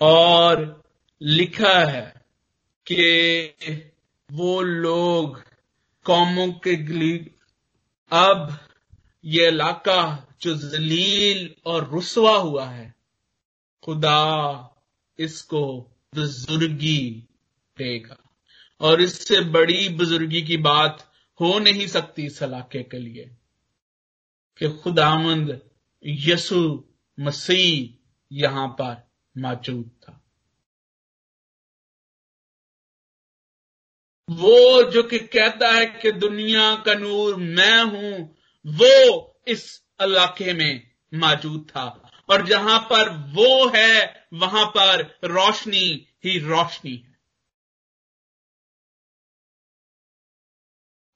और 0.00 0.82
लिखा 1.22 1.84
है 1.84 2.26
कि 2.92 3.92
वो 4.32 4.62
लोग 4.62 5.44
कौमों 6.04 6.52
के 6.52 6.76
अब 8.10 8.68
ये 9.24 9.48
इलाका 9.48 10.26
जो 10.40 10.54
जलील 10.54 11.54
और 11.66 11.90
रुसवा 11.90 12.36
हुआ 12.36 12.66
है, 12.66 12.94
खुदा 13.84 14.70
इसको 15.18 15.80
बुजुर्गी 16.14 17.10
देगा। 17.78 18.16
और 18.80 19.00
इससे 19.00 19.40
बड़ी 19.40 19.88
बुजुर्गी 19.88 20.42
की 20.42 20.56
बात 20.56 21.12
हो 21.40 21.58
नहीं 21.58 21.86
सकती 21.86 22.22
इस 22.22 22.42
इलाके 22.42 22.82
के 22.82 22.98
लिए। 22.98 23.36
कि 24.56 24.68
खुदामंद 24.68 25.70
यसु 26.06 26.88
मसीह 27.20 28.04
यहाँ 28.32 28.68
पर 28.68 29.10
मौजूद 29.38 29.90
था। 30.02 30.20
वो 34.30 34.90
जो 34.90 35.02
कि 35.02 35.18
कहता 35.18 35.72
है 35.72 35.86
कि 35.86 36.12
दुनिया 36.12 36.76
का 36.76 36.94
नूर 36.94 37.36
मैं 37.36 37.84
हूँ, 37.84 38.36
वो 38.66 39.40
इस 39.48 39.84
इलाके 40.02 40.52
में 40.52 40.94
मौजूद 41.14 41.68
था। 41.70 42.10
और 42.30 42.46
जहाँ 42.46 42.80
पर 42.80 43.08
वो 43.08 43.68
है, 43.68 44.26
वहाँ 44.32 44.66
पर 44.66 45.18
रोशनी 45.24 46.08
ही 46.24 46.38
रोशनी 46.38 46.96
है। 46.96 47.14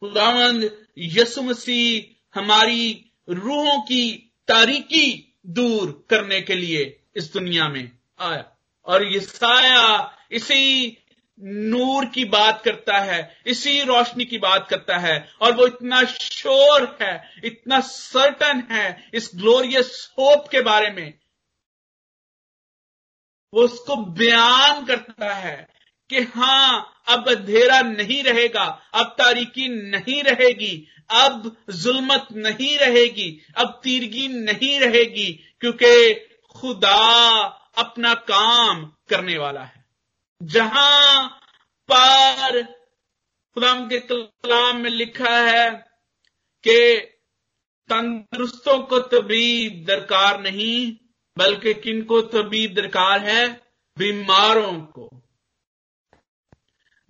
खुदावंद 0.00 0.86
यसु 0.98 1.42
मसीह 1.42 2.14
हमारी 2.40 3.07
रूहों 3.28 3.80
की 3.80 4.32
तारीकी 4.48 5.36
दूर 5.46 6.06
करने 6.10 6.40
के 6.40 6.54
लिए 6.54 7.00
इस 7.16 7.32
दुनिया 7.32 7.68
में 7.68 7.98
आया। 8.20 8.56
और 8.84 9.04
ये 9.04 9.20
साया 9.20 10.16
इसी 10.30 10.96
नूर 11.40 12.06
की 12.06 12.24
बात 12.24 12.62
करता 12.64 12.98
है, 12.98 13.40
इसी 13.46 13.82
रोशनी 13.82 14.24
की 14.24 14.38
बात 14.38 14.68
करता 14.70 14.98
है, 14.98 15.32
और 15.40 15.52
वो 15.56 15.66
इतना 15.66 16.04
श्योर 16.04 16.98
है, 17.02 17.40
इतना 17.44 17.80
सर्टन 17.80 18.68
है 18.70 19.10
इस 19.14 19.30
ग्लोरियस 19.34 20.14
होप 20.18 20.48
के 20.48 20.60
बारे 20.60 20.90
में। 20.90 21.18
वो 23.54 23.62
उसको 23.62 23.96
बयान 23.96 24.86
करता 24.86 25.34
है 25.34 25.77
कि 26.10 26.20
हाँ, 26.20 27.02
अब 27.08 27.28
अंधेरा 27.28 27.80
नहीं 27.80 28.22
रहेगा, 28.22 28.82
अब 28.94 29.14
तारीकी 29.18 29.68
नहीं 29.68 30.22
रहेगी, 30.22 30.88
अब 31.10 31.56
जुल्मत 31.70 32.26
नहीं 32.32 32.78
रहेगी, 32.78 33.44
अब 33.56 33.80
तीरगी 33.84 34.28
नहीं 34.28 34.80
रहेगी, 34.80 35.44
क्योंकि 35.60 36.14
खुदा 36.56 37.42
अपना 37.78 38.14
काम 38.14 38.92
करने 39.08 39.38
वाला 39.38 39.62
है। 39.62 39.84
जहाँ 40.42 41.28
पर 41.92 42.62
खुदाम 43.54 43.88
के 43.88 43.98
कलाम 43.98 44.76
में 44.76 44.90
लिखा 44.90 45.38
है 45.38 45.70
कि 46.64 46.96
तंदुरुस्तों 47.88 48.78
को 48.78 48.98
तबीब 48.98 49.84
दरकार 49.88 50.40
नहीं, 50.40 50.92
बल्कि 51.38 51.74
किनको 51.74 52.20
तबीब 52.20 52.74
दरकार 52.74 53.20
है? 53.20 53.60
बीमारों 53.98 54.72
को। 54.72 55.27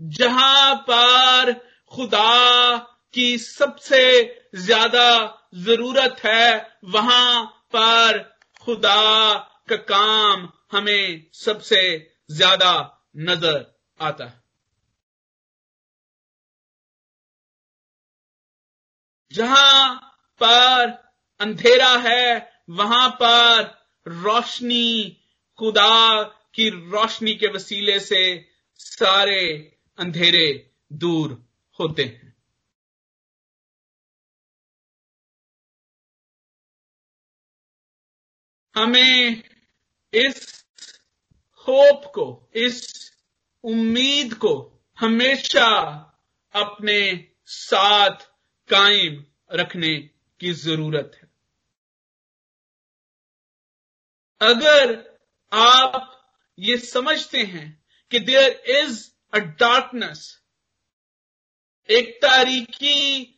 जहाँ 0.00 0.74
पर 0.76 1.52
खुदा 1.92 2.78
की 3.14 3.38
सबसे 3.38 4.02
ज़्यादा 4.54 5.08
ज़रूरत 5.54 6.16
है, 6.24 6.78
वहाँ 6.84 7.44
पर 7.44 8.18
खुदा 8.60 9.34
का 9.68 9.76
काम 9.76 10.48
हमें 10.72 11.26
सबसे 11.34 11.80
ज़्यादा 12.30 12.72
नज़र 13.16 13.64
आता 14.00 14.24
है। 14.24 14.42
जहाँ 19.32 19.94
पर 20.40 20.90
अंधेरा 21.40 21.96
है, 21.98 22.52
वहाँ 22.70 23.08
पर 23.10 23.62
रोशनी, 24.06 25.16
खुदा 25.58 26.22
की 26.54 26.68
रोशनी 26.90 27.34
के 27.34 27.46
वसीले 27.46 27.98
से 28.00 28.22
सारे 28.80 29.77
अंधेरे 29.98 30.70
दूर 30.92 31.32
होते 31.80 32.04
हैं। 32.04 32.36
हमें 38.74 39.42
इस 40.14 40.64
होप 41.56 42.12
को, 42.14 42.50
इस 42.54 43.10
उम्मीद 43.64 44.34
को 44.34 44.52
हमेशा 44.98 45.68
अपने 46.54 47.30
साथ 47.46 48.16
कायम 48.68 49.24
रखने 49.52 49.98
की 50.40 50.52
ज़रूरत 50.52 51.12
है। 51.14 51.28
अगर 54.40 55.18
आप 55.52 56.14
ये 56.58 56.78
समझते 56.78 57.38
हैं 57.38 57.86
कि 58.10 58.20
देयर 58.20 58.52
इज़ 58.52 59.17
अ 59.32 59.38
डार्कनेस 59.38 60.20
एक 61.88 62.08
तारीकी 62.22 62.96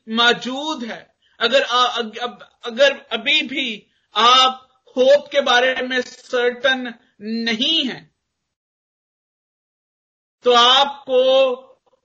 मौजूद 0.08 0.84
है। 0.84 1.00
अगर 1.40 1.62
आ, 1.62 1.84
अगर 2.64 2.96
अभी 3.12 3.42
भी 3.42 3.66
आप 4.14 4.66
होप 4.96 5.28
के 5.32 5.40
बारे 5.40 5.74
में 5.82 6.00
सर्टन 6.02 6.94
नहीं 7.20 7.84
है 7.84 7.98
तो 10.44 10.52
आपको 10.54 11.20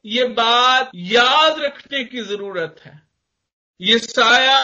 ये 0.05 0.23
बात 0.35 0.91
याद 0.95 1.59
रखने 1.59 2.03
की 2.03 2.21
ज़रूरत 2.23 2.81
है। 2.83 3.01
ये 3.79 3.97
साया 3.99 4.57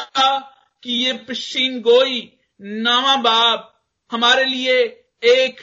कि 0.84 0.94
ये 1.06 1.14
पशीन 1.30 1.80
गोई 1.82 2.20
नामा 2.60 3.16
बाप 3.22 3.68
हमारे 4.12 4.46
लिए 4.46 4.78
एक 5.24 5.62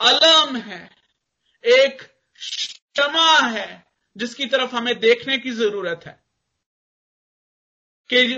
अलम 0.00 0.56
है 0.56 0.82
एक 1.64 2.02
क्षमा 2.94 3.38
है, 3.38 3.86
जिसकी 4.16 4.46
तरफ़ 4.46 4.76
हमें 4.76 4.98
देखने 5.00 5.38
की 5.38 5.50
ज़रूरत 5.50 6.00
है। 6.06 6.24
कि 8.10 8.34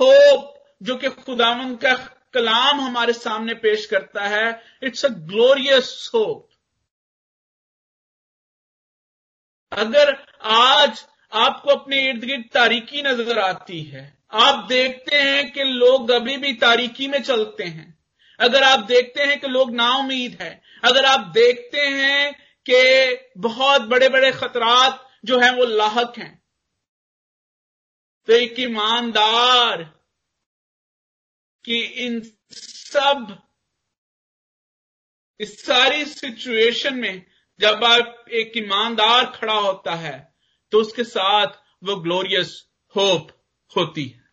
होप, 0.00 0.54
जो 0.82 0.96
कि 0.96 1.08
खुदावन 1.08 1.76
का 1.76 1.94
कलाम 2.34 2.80
हमारे 2.80 3.12
सामने 3.12 3.54
पेश 3.54 3.86
करता 3.86 4.24
है 4.24 4.62
इट्स 4.82 5.04
अ 5.04 5.08
ग्लोरियस 5.08 6.10
होप 6.14 6.48
अगर 9.72 10.26
आज 10.42 11.06
आपको 11.32 11.70
अपने 11.70 12.08
इर्द 12.08 12.24
गिर्द 12.24 12.44
तारीकी 12.54 13.02
नज़र 13.02 13.38
आती 13.38 13.82
है, 13.82 14.18
आप 14.32 14.64
देखते 14.64 15.16
हैं 15.16 15.52
कि 15.52 15.64
लोग 15.64 16.10
अभी 16.10 16.36
भी 16.36 16.52
तारीकी 16.52 17.08
में 17.08 17.22
चलते 17.22 17.64
हैं। 17.64 17.98
अगर 18.40 18.62
आप 18.62 18.78
देखते 18.78 19.22
हैं 19.22 19.40
कि 19.40 19.48
लोग 19.48 19.74
नाउमीद 19.74 20.42
है, 20.42 20.62
अगर 20.84 21.04
आप 21.04 21.20
देखते 21.20 21.80
हैं 21.80 22.47
कि 22.70 23.40
बहुत 23.40 23.82
बड़े 23.82 24.08
बड़े 24.08 24.32
खतरात 24.32 25.04
जो 25.24 25.38
हैं 25.38 25.50
वो 25.50 25.64
लाक 25.64 26.18
हैं। 26.18 26.42
तो 28.28 28.32
एक 28.32 28.58
ईमानदार 28.60 29.82
कि 31.64 31.78
इन 31.78 32.20
सब, 32.52 33.36
इस 35.40 35.64
सारी 35.66 36.04
सिचुएशन 36.04 36.94
में 36.94 37.26
जब 37.60 37.84
आप 37.84 38.24
एक 38.30 38.52
ईमानदार 38.56 39.24
खड़ा 39.30 39.54
होता 39.54 39.94
है 39.94 40.16
तो 40.72 40.80
उसके 40.80 41.04
साथ 41.04 41.46
वो 41.84 41.96
ग्लोरियस 41.96 42.52
होप 42.94 43.30
होती 43.76 44.04
है। 44.04 44.24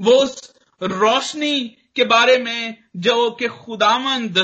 वो 0.00 0.12
उस 0.12 0.54
रोशनी 0.82 1.60
के 1.96 2.04
बारे 2.04 2.36
में, 2.38 2.84
जो 2.96 3.30
कि 3.30 3.48
खुदामंद 3.48 4.38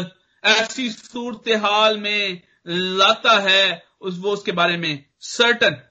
ऐसी 0.44 0.90
सूरत 0.90 1.48
हाल 1.62 1.98
में 1.98 2.42
लाता 2.66 3.38
है 3.38 3.90
उस, 4.00 4.18
वो 4.18 4.32
उसके 4.32 4.52
बारे 4.52 4.76
में 4.76 5.04
सर्टन 5.20 5.86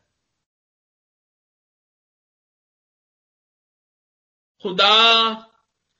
खुदा 4.61 5.25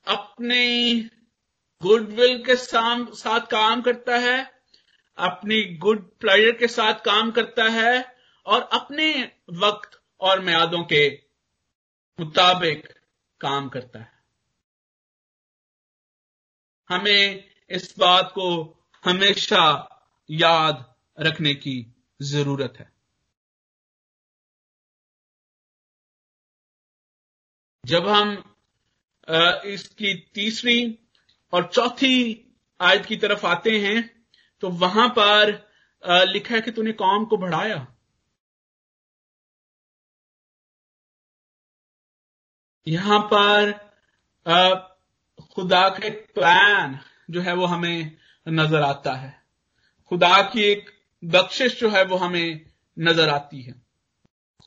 अपने 0.06 1.00
गुडविल 1.82 2.44
के 2.44 2.56
साथ 2.56 3.46
काम 3.46 3.82
करता 3.82 4.18
है, 4.18 4.64
अपनी 5.18 5.76
गुड 5.76 6.18
प्लेजर 6.18 6.58
के 6.58 6.68
साथ 6.68 6.94
काम 6.94 7.30
करता 7.30 7.64
है, 7.64 8.16
और 8.46 8.62
अपने 8.62 9.32
वक्त 9.50 10.02
और 10.20 10.40
म्यादों 10.40 10.84
के 10.84 11.22
मुताबिक 12.20 12.98
काम 13.40 13.68
करता 13.68 13.98
है। 13.98 14.24
हमें 16.88 17.50
इस 17.70 17.94
बात 17.98 18.30
को 18.34 18.78
हमेशा 19.04 19.96
याद 20.30 20.84
रखने 21.18 21.54
की 21.54 21.74
ज़रूरत 22.20 22.74
है। 22.78 22.90
जब 27.84 28.08
हम 28.08 28.32
इसकी 29.66 30.14
तीसरी 30.34 30.78
और 31.52 31.66
चौथी 31.66 32.16
आयत 32.80 33.04
की 33.06 33.16
तरफ़ 33.16 33.46
आते 33.46 33.78
हैं 33.80 33.98
तो 34.62 34.70
वहाँ 34.70 35.08
पर 35.18 35.50
लिखा 36.26 36.54
है 36.54 36.60
कि 36.60 36.70
तूने 36.70 36.92
कौम 36.94 37.24
को 37.24 37.36
बढ़ाया। 37.36 37.86
यहाँ 42.86 43.20
पर 43.32 43.72
खुदा 45.54 45.88
का 45.90 46.08
प्लान 46.34 46.98
जो 47.30 47.40
है 47.40 47.54
वो 47.54 47.66
हमें 47.66 48.16
नज़र 48.46 48.82
आता 48.82 49.14
है। 49.14 49.39
खुदा 50.10 50.40
की 50.52 50.62
एक 50.62 50.90
बख्शिश 51.22 51.78
जो 51.80 51.88
है 51.90 52.04
वो 52.04 52.16
हमें 52.16 52.60
नज़र 52.96 53.28
आती 53.28 53.60
है। 53.62 53.72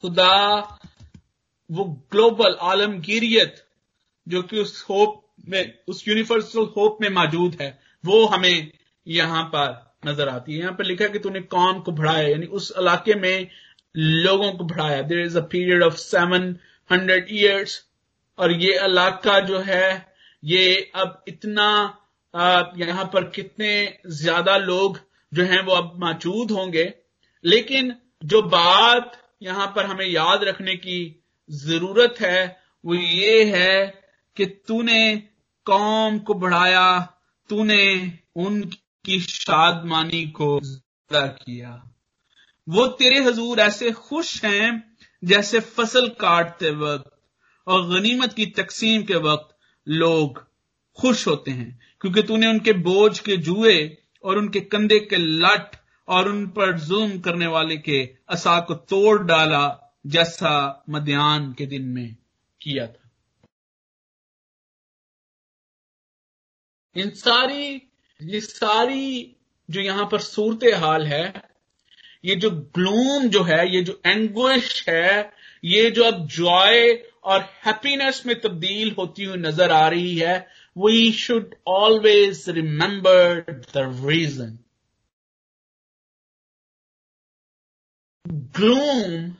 खुदा 0.04 0.34
वो 1.70 1.84
ग्लोबल 2.12 2.58
आलमगीरियत 2.64 3.64
जो 4.28 4.42
कि 4.44 4.60
उस 4.60 4.86
होप 4.90 5.22
में, 5.50 5.74
उस 5.88 6.08
यूनिवर्सल 6.08 6.72
होप 6.78 6.98
में 7.02 7.10
मौजूद 7.12 7.58
है, 7.62 7.80
वो 8.04 8.26
हमें 8.26 8.72
यहाँ 9.08 9.44
पर 9.56 9.96
नज़र 10.06 10.30
आती 10.30 10.54
है। 10.54 10.60
यहाँ 10.60 10.74
पर 10.74 10.86
लिखा 10.86 11.08
कि 11.08 11.20
तूने 11.20 11.42
कौम 11.50 11.80
को 11.80 11.92
बढ़ाया, 11.92 12.28
यानी 12.28 12.46
उस 12.48 12.72
इलाके 12.80 13.16
में 13.16 13.48
लोगों 13.96 14.52
को 14.52 14.64
बढ़ाया। 14.66 15.02
There 15.02 15.20
is 15.20 15.38
a 15.38 15.42
period 15.52 15.84
of 15.84 15.96
seven 15.98 16.56
hundred 16.90 17.28
years 17.32 17.82
और 18.38 18.52
ये 18.54 18.74
इलाका 18.86 19.40
जो 19.42 19.60
है, 19.62 20.14
ये 20.44 20.92
अब 20.96 21.24
इतना 21.28 21.68
यहाँ 22.78 23.10
पर 23.14 23.30
कितने 23.30 23.72
ज़्यादा 24.08 24.58
लोग 24.58 25.00
जो 25.34 25.44
हैं 25.44 25.62
वो 25.66 25.74
अब 25.74 25.94
मौजूद 26.00 26.52
होंगे। 26.52 26.94
लेकिन 27.44 27.94
जो 28.24 28.42
बात 28.50 29.20
यहाँ 29.42 29.68
पर 29.76 29.86
हमें 29.86 30.06
याद 30.06 30.44
रखने 30.44 30.76
की 30.76 31.00
ज़रूरत 31.50 32.16
है, 32.22 32.58
वो 32.84 32.96
ये 32.96 33.44
है 33.46 33.86
कि 34.38 34.46
तूने 34.46 35.16
कौम 35.68 36.20
को 36.20 36.34
बढ़ाया, 36.34 37.00
तूने 37.50 38.20
उनकी 38.38 39.20
शादमानी 39.20 40.26
को 40.32 40.60
ज़्यादा 40.62 41.26
किया। 41.28 41.82
वो 42.68 42.86
तेरे 42.94 43.20
हजूर 43.20 43.60
ऐसे 43.60 43.92
खुश 43.92 44.44
हैं 44.46 44.98
जैसे 45.24 45.60
फ़सल 45.60 46.08
काटते 46.20 46.72
वक्त 46.72 47.12
और 47.68 47.88
गनीमत 47.90 48.34
की 48.34 48.46
तकसीम 48.54 49.04
के 49.04 49.16
वक्त 49.16 49.56
लोग 49.88 50.44
खुश 50.98 51.28
होते 51.28 51.52
हैं, 51.52 51.80
क्योंकि 52.02 52.22
तूने 52.24 52.48
उनके 52.48 52.74
बोझ 52.82 53.20
के 53.20 53.38
जुए 53.40 53.76
और 54.24 54.38
उनके 54.38 54.60
कंधे 54.60 55.00
के 55.00 55.18
लट 55.18 55.76
और 56.08 56.30
उन 56.30 56.46
पर 56.48 56.78
जुल्म 56.80 57.20
करने 57.20 57.48
वाले 57.48 57.78
के 57.78 58.04
असा 58.30 58.60
को 58.60 58.74
तोड़ 58.74 59.22
डाला 59.24 59.64
जैसा 60.08 60.84
मध्यान 60.90 61.52
के 61.54 61.66
दिन 61.66 61.86
में 61.86 62.16
किया 62.62 62.88
था। 62.88 63.10
इन 66.96 67.10
सारी, 67.10 67.82
ये 68.22 68.40
सारी 68.40 69.36
जो 69.70 69.82
यहाँ 69.82 70.06
पर 70.12 70.20
सूरत 70.20 70.64
हाल 70.74 71.06
है, 71.08 71.34
ये 72.26 72.36
जो 72.36 72.50
ग्लूम 72.52 73.28
जो 73.28 73.44
है, 73.44 73.76
ये 73.76 73.82
जो 73.82 74.02
एंग्विश 74.06 74.90
है, 74.90 75.32
ये 75.64 75.90
जो 75.92 76.04
अब 76.04 76.28
जॉय 76.28 76.94
और 77.24 77.42
हैप्पीनेस 77.66 78.24
में 78.26 78.40
तब्दील 78.42 78.92
होती 78.98 79.24
हुई 79.24 79.38
नज़र 79.38 79.72
आ 79.72 79.88
रही 79.88 80.16
है 80.18 80.36
we 80.78 81.12
should 81.12 81.56
always 81.68 82.50
remember 82.50 83.42
the 83.52 83.72
reason 83.78 84.58
gloom 88.28 89.36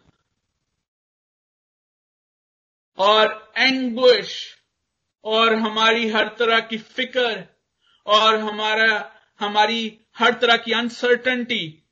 और 2.98 3.54
एंग्विश 3.58 4.56
और 5.24 5.54
हमारी 5.54 6.10
हर 6.10 6.28
तरह 6.40 6.60
की 6.60 6.78
फ़िक्र 6.78 7.48
और 8.06 8.36
हमारा, 8.36 9.14
हमारी 9.40 10.00
हर 10.18 10.34
तरह 10.34 10.58
की 10.58 10.72
अनसर्टनिटी 10.72 11.84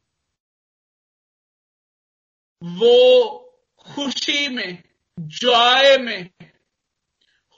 वो 2.64 3.38
खुशी 3.78 4.48
में 4.48 4.84
जॉय 5.20 5.98
में 5.98 6.30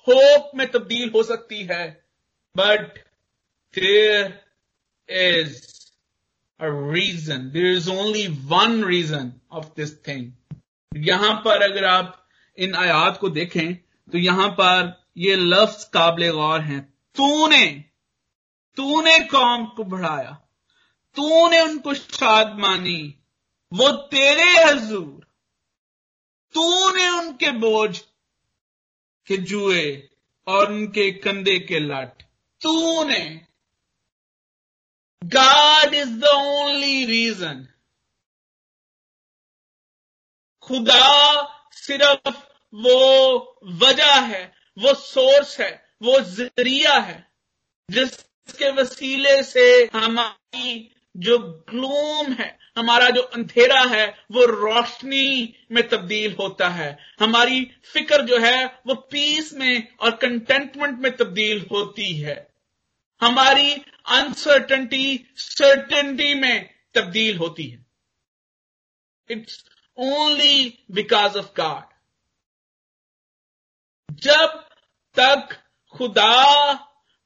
होप 0.09 0.51
में 0.55 0.71
तब्दील 0.71 1.11
हो 1.15 1.23
सकती 1.23 1.63
है 1.63 2.05
but 2.57 2.97
there 3.75 4.41
is 5.09 5.61
a 6.59 6.91
reason 6.93 7.49
there 7.51 7.65
is 7.65 7.89
only 7.89 8.27
one 8.27 8.83
reason 8.83 9.33
of 9.51 9.65
this 9.65 10.07
thing 10.07 10.31
यहाँ 10.97 11.41
पर 11.45 11.71
अगर 11.71 11.83
आप 11.85 12.27
इन 12.57 12.75
आयात 12.75 13.17
को 13.17 13.29
देखें 13.29 13.75
तो 14.11 14.17
यहाँ 14.17 14.49
पर 14.49 15.03
ये 15.17 15.35
लफ्ज 15.35 15.83
काबिल 15.83 16.31
गौर 16.31 16.61
हैं। 16.61 16.93
तूने 17.15 17.85
तूने 18.75 19.19
कौम 19.19 19.65
को 19.65 19.83
बढ़ाया। 19.83 20.31
तूने 21.15 21.61
उनको 21.61 21.93
शाद 21.93 22.55
मानी। 22.59 23.15
वो 23.73 23.91
तेरे 23.91 24.63
हजूर। 24.63 25.27
तूने 26.53 27.09
उनके 27.09 27.51
बोझ 27.51 28.01
के 29.27 29.37
जुए 29.37 30.09
और 30.47 30.71
उनके 30.71 31.11
कंधे 31.11 31.59
के 31.59 31.79
लट 31.79 32.23
तूने 32.61 33.47
गाड 35.23 35.93
इज़ 35.93 36.17
द 36.19 36.23
ओनली 36.25 37.05
रीजन 37.05 37.67
खुदा 40.61 41.05
सिर्फ़ 41.73 42.29
वो 42.73 42.99
वजह 43.81 44.19
है, 44.19 44.43
वो 44.77 44.93
सोर्स 44.93 45.59
है, 45.59 45.71
वो 46.01 46.19
ज़रिया 46.19 46.93
है, 46.93 47.17
जिसके 47.89 48.71
वसीले 48.71 49.41
से 49.43 49.89
हमारी 49.93 50.71
जो 51.17 51.39
ग्लूम 51.69 52.33
है, 52.33 52.59
हमारा 52.77 53.09
जो 53.09 53.21
अंधेरा 53.21 53.81
है, 53.81 54.25
वो 54.31 54.45
रोशनी 54.45 55.55
में 55.71 55.87
तब्दील 55.89 56.35
होता 56.39 56.69
है। 56.69 56.97
हमारी 57.19 57.71
फ़िक्र 57.83 58.21
जो 58.25 58.37
है, 58.37 58.81
वो 58.87 58.95
पीस 58.95 59.53
में 59.53 59.95
और 59.97 60.11
कंटेंटमेंट 60.11 60.99
में 60.99 61.15
तब्दील 61.15 61.65
होती 61.71 62.13
है। 62.13 62.53
हमारी 63.21 63.73
अनसर्टनिटी 64.07 65.27
सर्टेनिटी 65.35 66.33
में 66.33 66.73
तब्दील 66.93 67.37
होती 67.37 67.67
है। 67.67 67.85
It's 69.31 69.65
only 69.97 70.79
because 70.91 71.37
of 71.37 71.61
God 71.61 71.93
जब 74.19 74.65
तक 75.19 75.49
खुदा 75.97 76.73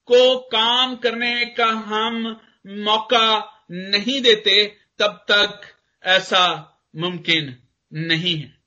को 0.05 0.39
काम 0.39 0.95
करने 0.95 1.45
का 1.45 1.65
हम 1.65 2.41
मौका 2.67 3.53
नहीं 3.71 4.21
देते, 4.21 4.77
तब 4.99 5.25
तक 5.31 5.61
ऐसा 6.03 6.73
मुमकिन 6.95 7.63
नहीं 7.93 8.37
है। 8.37 8.57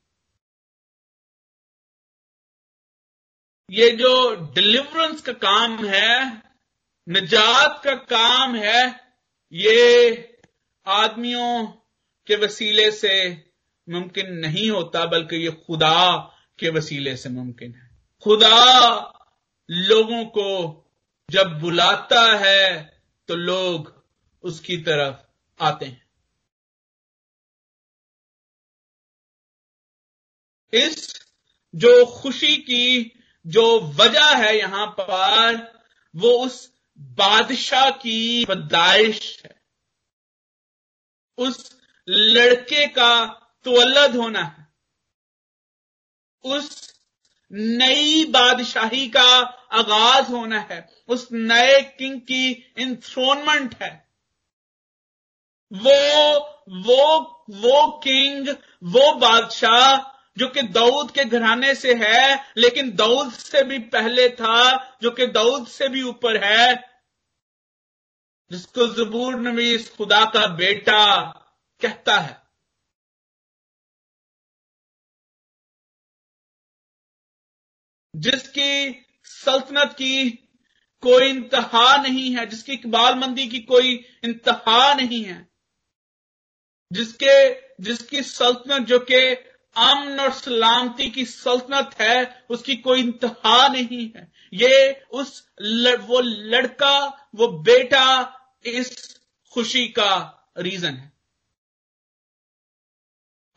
ये 3.70 3.90
जो 3.90 4.34
डिलीवरेंस 4.34 5.22
का 5.22 5.32
काम 5.32 5.86
है, 5.86 6.42
निजात 7.08 7.84
का 7.84 7.94
काम 7.94 8.56
है, 8.56 9.00
ये 9.52 10.38
आदमियों 10.86 11.66
के 12.26 12.36
वसीले 12.36 12.90
से 12.90 13.44
मुमकिन 13.88 14.34
नहीं 14.34 14.70
होता, 14.70 15.06
बल्कि 15.06 15.36
ये 15.36 15.50
खुदा 15.50 16.16
के 16.58 16.70
वसीले 16.70 17.16
से 17.16 17.28
मुमकिन 17.28 17.74
है। 17.74 17.90
खुदा 18.22 18.96
लोगों 19.70 20.24
को 20.24 20.76
जब 21.30 21.58
बुलाता 21.60 22.36
है 22.36 22.98
तो 23.28 23.36
लोग 23.36 23.99
उसकी 24.42 24.76
तरफ़ 24.76 25.16
आते 25.60 25.86
हैं। 25.86 26.10
इस 30.72 31.20
जो 31.74 32.06
खुशी 32.06 32.56
की 32.56 33.12
जो 33.46 33.80
वजह 33.80 34.36
है 34.36 34.58
यहाँ 34.58 34.86
पर, 34.86 35.56
वो 36.16 36.46
उस 36.46 36.72
बादशाह 36.98 37.90
की 37.90 38.44
पैदाइश 38.44 39.42
है। 39.44 39.62
उस 41.38 41.82
लड़के 42.08 42.88
का 42.88 43.26
तवल्लद 43.64 44.16
होना 44.16 44.42
है। 44.42 44.68
उस 46.42 46.94
नई 47.52 48.24
बादशाही 48.24 49.08
का 49.08 49.38
आगाज़ 49.72 50.32
होना 50.32 50.60
है। 50.60 50.96
उस 51.08 51.28
नए 51.32 51.82
किंग 51.82 52.20
की 52.20 52.74
इंथ्रोनमेंट 52.76 53.82
है। 53.82 54.09
वो 55.72 56.38
वो 56.68 57.20
वो 57.50 58.00
किंग 58.00 58.48
वो 58.84 59.14
बादशाह 59.14 60.10
जो 60.38 60.48
कि 60.48 60.62
दाऊद 60.62 61.10
के 61.10 61.24
घराने 61.24 61.74
से 61.74 61.94
है, 61.94 62.52
लेकिन 62.56 62.96
दाऊद 62.96 63.32
से 63.32 63.62
भी 63.62 63.78
पहले 63.78 64.28
था, 64.28 64.76
जो 65.02 65.10
कि 65.10 65.26
दाऊद 65.26 65.66
से 65.66 65.88
भी 65.88 66.02
ऊपर 66.02 66.44
है, 66.44 66.74
जिसको 68.52 68.86
जबूर 68.86 69.34
नबी 69.34 69.78
खुदा 69.78 70.24
का 70.24 70.46
बेटा 70.46 71.22
कहता 71.80 72.18
है। 72.18 72.42
जिसकी 78.16 79.06
सल्तनत 79.24 79.92
की 79.92 80.30
कोई 81.00 81.28
इंतहा 81.28 81.96
नहीं 81.96 82.36
है, 82.36 82.46
जिसकी 82.46 82.72
इकबालमंदी 82.72 83.48
की 83.48 83.60
कोई 83.60 83.94
इंतहा 84.24 84.94
नहीं 84.94 85.24
है 85.24 85.49
जिसके 86.92 87.54
जिसकी 87.84 88.22
सल्तनत 88.22 88.86
जो 88.86 88.98
कि 88.98 89.34
अमन 89.76 90.20
और 90.20 90.32
सलामती 90.32 91.10
की 91.10 91.24
सल्तनत 91.24 91.90
है 92.00 92.44
उसकी 92.50 92.76
कोई 92.76 93.00
इंतहा 93.00 93.68
नहीं 93.68 94.10
है। 94.16 94.32
ये 94.52 95.04
उस 95.12 95.48
लड़, 95.60 96.00
वो 96.00 96.20
लड़का 96.20 97.28
वो 97.34 97.48
बेटा 97.48 98.36
इस 98.64 99.20
खुशी 99.52 99.88
का 99.88 100.36
रीजन 100.58 100.94
है। 100.94 101.12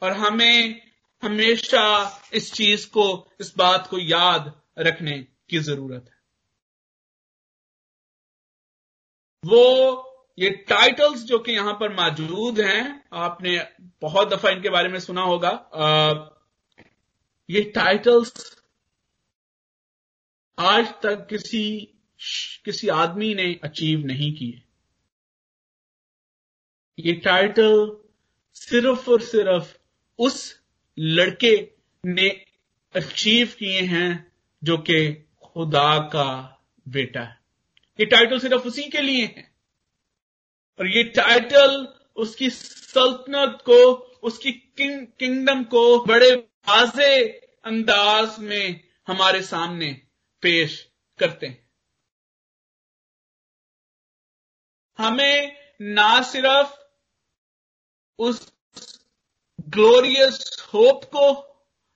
और 0.02 0.12
हमें 0.12 0.92
हमेशा 1.24 2.22
इस 2.34 2.54
चीज़ 2.54 2.88
को 2.88 3.32
इस 3.42 3.58
बात 3.58 3.88
को 3.88 4.00
याद 4.00 4.62
रखने 4.80 5.28
की 5.50 5.60
ज़रूरत 5.60 6.06
है। 6.10 6.22
वो 9.46 10.10
ये 10.40 10.50
टाइटल्स 10.50 11.24
जो 11.24 11.40
कि 11.40 11.52
यहाँ 11.52 11.74
पर 11.74 11.94
मौजूद 11.94 12.60
हैं 12.60 13.06
आपने 13.14 13.68
बहुत 14.02 14.30
दफ़ा 14.30 14.50
इनके 14.50 14.70
बारे 14.70 14.90
में 14.90 15.00
सुना 15.00 15.22
होगा। 15.22 15.50
आ, 15.50 16.30
ये 17.50 17.62
टाइटल्स 17.62 18.64
आज 20.60 20.88
तक 20.88 21.28
किसी 21.30 21.90
किसी 22.66 22.88
आदमी 22.88 23.36
ने 23.36 23.60
अचीव 23.64 24.06
नहीं 24.06 24.34
किए। 24.36 24.62
ये 27.00 27.14
टाइटल 27.14 27.98
सिर्फ़ 28.54 29.10
और 29.10 29.22
सिर्फ़ 29.22 29.78
उस 30.20 30.62
लड़के 31.00 31.70
ने 32.06 32.30
अचीव 32.96 33.48
किए 33.60 33.82
हैं 33.82 34.34
जो 34.64 34.78
कि 34.78 35.14
खुदा 35.44 36.00
का 36.00 36.60
बेटा 36.88 37.22
है। 37.22 37.40
ये 38.00 38.06
टाइटल 38.06 38.40
सिर्फ़ 38.40 38.68
उसी 38.68 38.84
के 38.84 39.02
लिए 39.02 39.26
है। 39.26 39.53
और 40.80 40.88
ये 40.88 41.04
टाइटल 41.04 41.88
उसकी 42.16 42.50
सल्तनत 42.50 43.58
को 43.62 43.94
उसकी 44.24 44.52
किंग, 44.52 45.08
किंगडम 45.20 45.64
को 45.64 46.06
बड़े 46.06 46.32
वाजे 46.70 47.24
अंदाज 47.66 48.40
में 48.40 48.82
हमारे 49.08 49.42
सामने 49.42 49.92
पेश 50.44 50.92
करते 51.20 51.48
हैं। 51.48 51.70
हमें 54.98 55.56
ना 55.82 56.22
सिर्फ़ 56.22 56.76
उस 58.20 58.54
ग्लोरियस 59.70 60.68
होप 60.74 61.04
को 61.04 61.28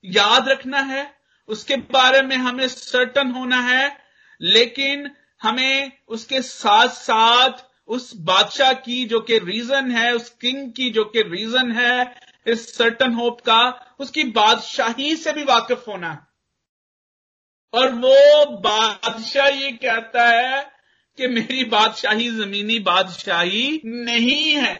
याद 0.03 0.47
रखना 0.47 0.79
है 0.79 1.15
उसके 1.49 1.75
बारे 1.75 2.21
में 2.21 2.35
हमें 2.35 2.67
सर्टन 2.67 3.31
होना 3.31 3.61
है 3.61 3.97
लेकिन 4.41 5.11
हमें 5.41 5.91
उसके 6.07 6.41
साथ 6.41 6.87
साथ 6.87 7.66
उस 7.87 8.15
बादशाह 8.15 8.73
की 8.73 9.05
जो 9.05 9.19
कि 9.19 9.37
रीजन 9.39 9.91
है, 9.91 10.13
उस 10.13 10.29
किंग 10.29 10.71
की 10.73 10.89
जो 10.89 11.05
कि 11.05 11.21
रीजन 11.21 11.71
है, 11.71 12.15
इस 12.47 12.75
सर्टन 12.75 13.13
होप 13.13 13.41
का, 13.41 13.61
उसकी 13.99 14.23
बादशाही 14.23 15.15
से 15.15 15.33
भी 15.33 15.43
वाकिफ 15.43 15.87
होना 15.87 16.11
और 17.73 17.91
वो 17.95 18.45
बादशाह 18.59 19.47
ये 19.47 19.71
कहता 19.71 20.27
है 20.27 20.61
कि 21.17 21.27
मेरी 21.27 21.63
बादशाही 21.63 22.29
जमीनी 22.31 22.79
बादशाही 22.79 23.81
नहीं 23.85 24.51
है 24.53 24.75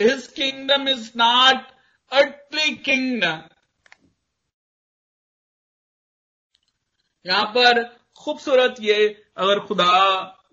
His 0.00 0.28
kingdom 0.28 0.88
is 0.88 1.14
not 1.14 1.72
earthly 2.12 2.76
kingdom. 2.76 3.49
यहाँ 7.26 7.44
पर 7.54 7.82
खूबसूरत 8.20 8.76
ये 8.80 9.06
अगर 9.36 9.60
खुदा 9.66 9.92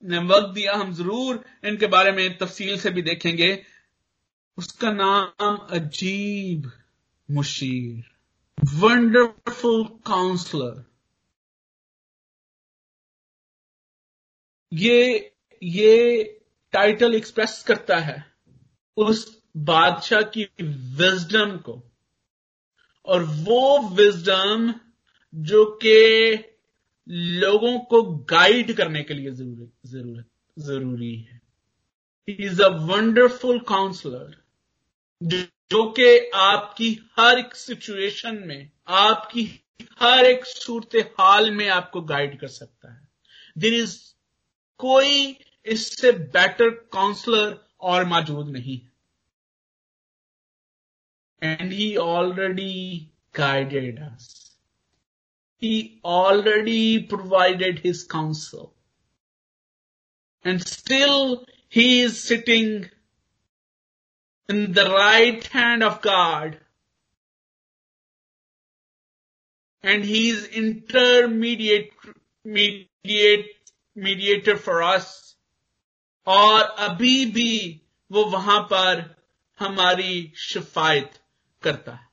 ने 0.04 0.18
वक्त 0.26 0.54
दिया, 0.56 0.74
हम 0.74 0.94
ज़रूर 0.94 1.44
इनके 1.66 1.88
बारे 1.88 2.12
में 2.12 2.38
तफसील 2.38 2.78
से 2.80 2.90
भी 2.90 3.02
देखेंगे। 3.02 3.52
उसका 4.58 4.92
नाम 4.92 5.56
अजीब 5.72 6.72
मुशीर 7.30 8.76
वंडरफुल 8.80 9.84
काउंसलर 10.08 10.84
ये 14.72 15.34
ये 15.62 16.24
टाइटल 16.74 17.16
एक्सप्रेस 17.16 17.64
करता 17.68 17.98
है 18.00 18.24
उस 18.98 19.26
बादशाह 19.66 20.22
की 20.34 20.44
विजडम 20.62 21.58
को। 21.58 21.82
और 23.08 23.24
वो 23.24 23.80
विजडम 23.96 24.74
जो 25.34 25.64
कि 25.84 26.36
लोगों 27.08 27.80
को 27.80 28.02
गाइड 28.04 28.78
करने 28.78 29.04
के 29.04 29.14
लिए 29.14 29.32
ज़रूरत 29.32 29.72
ज़रूरत 29.86 30.26
ज़रूरी 30.60 31.16
है। 31.16 31.42
इज़ 32.28 32.62
अ 32.62 32.68
वंडरफुल 32.68 33.60
काउंसलर 33.60 34.36
जो 35.24 35.92
कि 35.92 36.30
आपकी 36.36 37.00
हर 37.20 37.40
एक 37.40 37.56
सिचुएशन 37.56 38.36
में, 38.36 38.72
आपकी 38.88 39.66
हर 40.00 40.26
एक 40.26 40.46
सूरत 40.46 41.16
हाल 41.20 41.52
में 41.52 41.68
आपको 41.70 42.02
गाइड 42.02 42.40
कर 42.40 42.48
सकता 42.48 42.94
है। 42.94 43.08
देर 43.58 43.74
इज़ 43.74 43.98
कोई 44.78 45.38
इससे 45.66 46.12
बेटर 46.12 46.70
काउंसलर 46.70 47.58
और 47.82 48.06
मौजूद 48.06 48.50
नहीं 48.50 48.78
है। 48.78 48.98
And 51.42 51.72
he 51.72 51.98
already 51.98 53.12
guided 53.36 53.98
us. 54.00 54.47
He 55.59 56.01
already 56.05 57.03
provided 57.03 57.79
his 57.79 58.05
counsel. 58.05 58.75
And 60.45 60.67
still 60.67 61.45
he 61.69 62.01
is 62.01 62.23
sitting 62.23 62.91
in 64.49 64.73
the 64.73 64.91
right 64.91 65.47
hand 65.47 65.83
of 65.83 66.01
God. 66.01 66.59
And 69.83 70.05
he 70.05 70.31
is 70.31 70.47
intermediate, 70.49 71.93
mediate, 72.45 73.47
mediator 73.95 74.57
for 74.57 74.83
us. 74.83 75.37
और 76.27 76.63
अभी 76.79 77.25
भी 77.27 77.81
वो 78.13 78.25
वहां 78.25 78.61
पर 78.63 79.17
हमारी 79.59 80.33
शिफायत 80.37 81.19
करता 81.63 81.93
है 81.93 82.11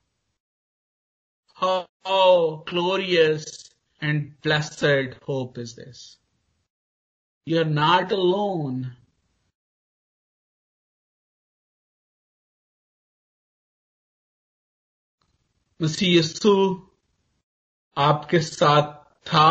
How 2.04 2.62
glorious 2.66 3.70
and 4.02 4.32
blessed 4.42 5.14
hope 5.26 5.58
is 5.58 5.74
this. 5.74 6.18
You're 7.46 7.64
not 7.64 8.12
alone. 8.12 8.96
मसीह 15.82 16.18
यस्सु 16.18 16.52
आपके 17.96 18.40
साथ 18.40 18.92
था, 19.26 19.48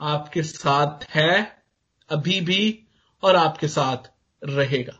आपके 0.00 0.42
साथ 0.42 1.04
है, 1.10 1.62
अभी 2.10 2.40
भी 2.40 2.86
और 3.22 3.36
आपके 3.36 3.68
साथ 3.68 4.10
रहेगा 4.42 4.98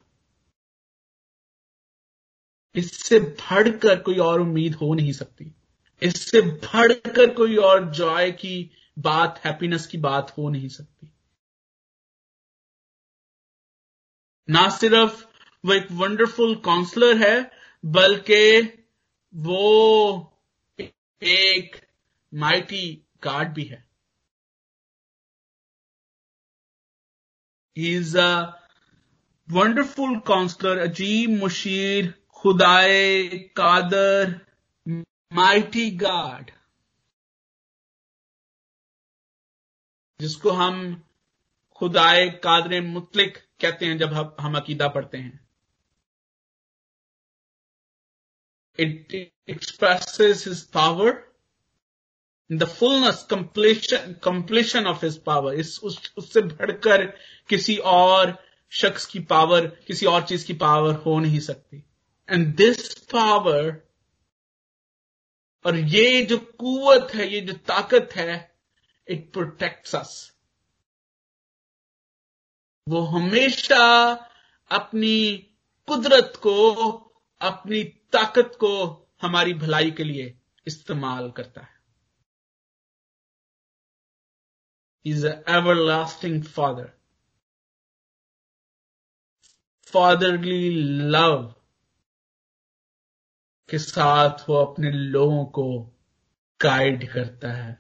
इससे 2.75 3.21
बढ़कर 3.21 4.01
कोई 4.03 4.19
और 4.19 4.41
उम्मीद 4.41 4.75
हो 4.75 4.95
नहीं 4.95 5.13
सकती 5.13 5.53
इससे 6.03 6.41
बढ़कर 6.41 7.35
कोई 7.35 7.57
और 7.57 7.91
जॉय 7.91 8.31
की 8.31 8.71
बात 8.99 9.41
हैप्पीनेस 9.45 9.87
की 9.87 9.99
बात 9.99 10.35
हो 10.39 10.49
नहीं 10.49 10.69
सकती। 10.69 11.13
ना 14.51 14.69
सिर्फ़ 14.69 15.25
वो 15.65 15.73
एक 15.73 15.87
वंडरफुल 15.93 16.55
काउंसलर 16.55 17.17
है, 17.17 17.51
बल्कि 17.85 18.61
वो 19.35 20.35
एक 21.23 21.77
माइटी 22.35 23.07
गार्ड 23.23 23.49
भी 23.49 23.65
है। 23.65 23.85
इज़ 27.77 28.19
अ 28.19 28.61
वंडरफुल 29.51 30.19
काउंसलर 30.19 30.79
अजीब 30.79 31.31
मुशीर 31.31 32.15
खुदाए 32.29 33.29
कादर 33.57 34.44
माइटी 35.35 35.91
गाड 35.91 36.51
जिसको 40.21 40.51
हम 40.51 41.03
खुदाए 41.81 42.29
कादर 42.45 42.81
मुतलिक 42.81 43.39
कहते 43.61 43.87
हैं 43.87 43.99
जब 43.99 44.13
हम 44.41 44.57
अकीदा 44.57 44.89
पढ़ते 44.89 45.19
हैं। 45.19 45.49
It 48.79 49.15
expresses 49.49 50.47
his 50.49 50.63
power 50.71 51.13
the 52.53 52.65
fullness 52.65 53.27
completion 53.31 54.13
completion 54.13 54.87
of 54.87 55.05
his 55.05 55.23
power 55.25 55.55
इस 55.55 55.81
उस, 55.83 56.13
उससे 56.17 56.41
बढ़कर 56.41 57.07
किसी 57.49 57.77
और 57.77 58.37
शख्स 58.71 59.07
की 59.07 59.21
पावर 59.21 59.67
किसी 59.67 60.07
और 60.07 60.23
चीज़ 60.23 60.47
की 60.47 60.55
पावर 60.55 60.95
हो 60.95 61.19
नहीं 61.19 61.41
सकती। 61.41 61.83
एंड 62.29 62.55
दिस 62.57 62.95
पावर 62.95 63.94
और 65.65 65.77
ये 65.77 66.23
जो 66.23 66.39
कुवत 66.39 67.15
है, 67.15 67.27
ये 67.29 67.41
जो 67.41 67.53
ताकत 67.53 68.09
है 68.15 68.59
इट 69.09 69.33
प्रोटेक्ट्स 69.33 69.95
अस 69.97 70.13
वो 72.89 73.01
हमेशा 73.01 73.85
अपनी 74.71 75.37
कुदरत 75.89 76.33
को, 76.43 76.53
अपनी 77.41 77.83
ताकत 78.13 78.57
को 78.61 78.73
हमारी 79.23 79.55
भलाई 79.55 79.91
के 79.91 80.05
लिए 80.05 80.39
इस्तेमाल 80.67 81.31
करता 81.31 81.61
है। 81.61 81.83
Is 85.07 85.27
everlasting 85.75 86.43
father 86.45 86.93
fatherly 89.87 90.71
love 91.11 91.55
के 93.75 93.79
साथ 93.79 94.49
वो 94.49 94.55
अपने 94.57 94.91
लोगों 94.91 95.45
को 95.45 95.93
गाइड 96.63 97.13
करता 97.13 97.53
है, 97.53 97.79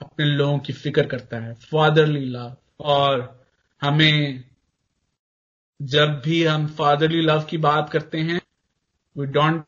अपने 0.00 0.24
लोगों 0.26 0.58
की 0.58 0.72
फ़िक्र 0.72 1.06
करता 1.06 1.36
है 1.36 1.54
फादरली 1.54 2.24
लव 2.24 2.56
और 2.80 3.46
हमें 3.82 4.44
जब 5.82 6.20
भी 6.24 6.44
हम 6.44 6.66
फादरली 6.66 7.22
लव 7.22 7.44
की 7.44 7.58
बात 7.58 7.90
करते 7.90 8.18
हैं 8.18 8.40
we 9.18 9.26
don't 9.26 9.64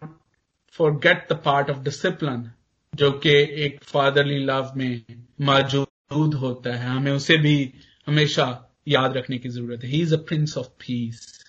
forget 0.71 1.27
the 1.33 1.33
part 1.33 1.71
of 1.71 1.79
discipline 1.79 2.53
जो 2.95 3.11
कि 3.13 3.31
एक 3.67 3.85
फादरली 3.85 4.39
लव 4.45 4.73
में 4.77 5.03
मौजूद 5.41 6.35
होता 6.35 6.75
है। 6.77 6.87
हमें 6.87 7.13
उसे 7.13 7.37
भी 7.37 7.73
हमेशा 8.07 8.71
याद 8.89 9.17
रखने 9.17 9.39
की 9.39 9.49
ज़रूरत 9.49 9.85
है। 9.85 9.91
He 9.91 10.03
is 10.03 10.15
a 10.15 10.19
prince 10.19 10.59
of 10.59 10.67
peace 10.67 11.44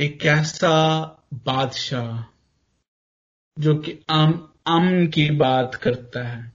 एक 0.00 0.24
ऐसा 0.24 1.02
बादशाह 1.34 2.24
जो 3.58 3.74
कि 3.74 3.92
अम, 4.08 4.48
अमन 4.66 5.06
की 5.06 5.30
बात 5.30 5.74
करता 5.74 6.22
है। 6.28 6.52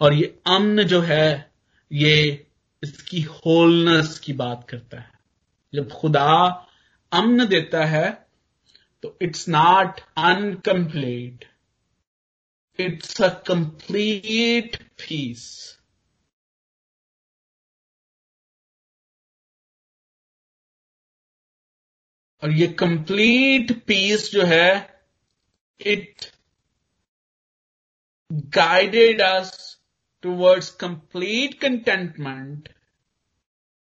और 0.00 0.14
ये 0.14 0.40
अमन 0.46 0.82
जो 0.82 1.00
है 1.00 1.52
ये 1.92 2.46
इसकी 2.82 3.22
होलनेस 3.22 4.18
की 4.18 4.32
बात 4.32 4.66
करता 4.68 5.00
है। 5.00 5.10
जब 5.74 5.90
खुदा 5.90 6.66
अमन 7.12 7.46
देता 7.46 7.84
है 7.84 8.26
तो 9.02 9.18
it's 9.22 9.48
not 9.48 10.00
incomplete 10.18 11.44
it's 12.80 13.22
a 13.22 13.28
complete 13.28 14.82
peace 14.82 15.78
और 22.42 22.50
ये 22.50 22.66
कंप्लीट 22.66 23.72
पीस 23.86 24.30
जो 24.32 24.42
है 24.42 25.00
it 25.80 26.26
guided 28.32 29.22
us 29.22 29.78
towards 30.22 30.70
complete 30.70 31.60
contentment 31.60 32.68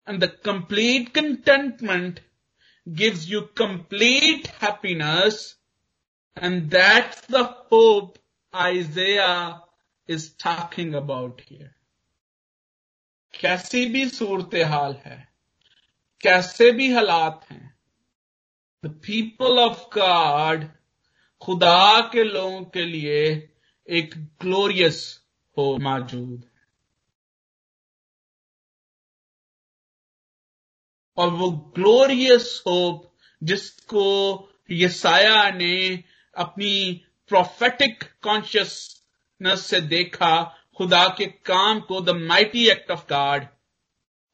and 0.07 0.23
the 0.23 0.29
complete 0.45 1.09
contentment 1.09 2.19
gives 2.89 3.29
you 3.29 3.41
complete 3.41 4.47
happiness 4.47 5.57
and 6.43 6.63
that's 6.63 7.31
the 7.31 7.35
hope 7.35 8.13
Isaiah 8.55 9.61
is 10.09 10.31
talking 10.43 10.93
about 10.93 11.41
here 11.41 11.73
कैसी 13.33 13.85
भी 13.85 14.09
सूरत 14.09 14.55
हाल 14.55 14.95
है, 15.05 15.29
कैसे 16.21 16.71
भी 16.71 16.93
हालात 16.93 17.45
हैं 17.51 17.68
द 18.85 18.87
पीपल 18.87 19.59
ऑफ़ 19.59 19.79
गॉड 19.97 20.63
खुदा 21.41 22.09
के 22.11 22.23
लोगों 22.23 22.61
के 22.65 22.85
लिए 22.85 23.49
एक 23.89 24.13
ग्लोरियस 24.41 25.21
हो 25.57 25.77
मौजूद। 25.77 26.43
और 31.17 31.29
वो 31.29 31.51
ग्लोरियस 31.51 32.63
होप 32.67 33.11
जिसको 33.43 34.05
यसाया 34.71 35.49
ने 35.49 36.03
अपनी 36.37 37.05
प्रोफेटिक 37.27 38.03
कॉन्शियसनेस 38.21 39.65
से 39.65 39.81
देखा, 39.81 40.43
खुदा 40.77 41.07
के 41.07 41.25
काम 41.25 41.79
को 41.79 42.01
the 42.01 42.09
mighty 42.09 42.67
act 42.69 42.91
of 42.91 43.05
God 43.09 43.47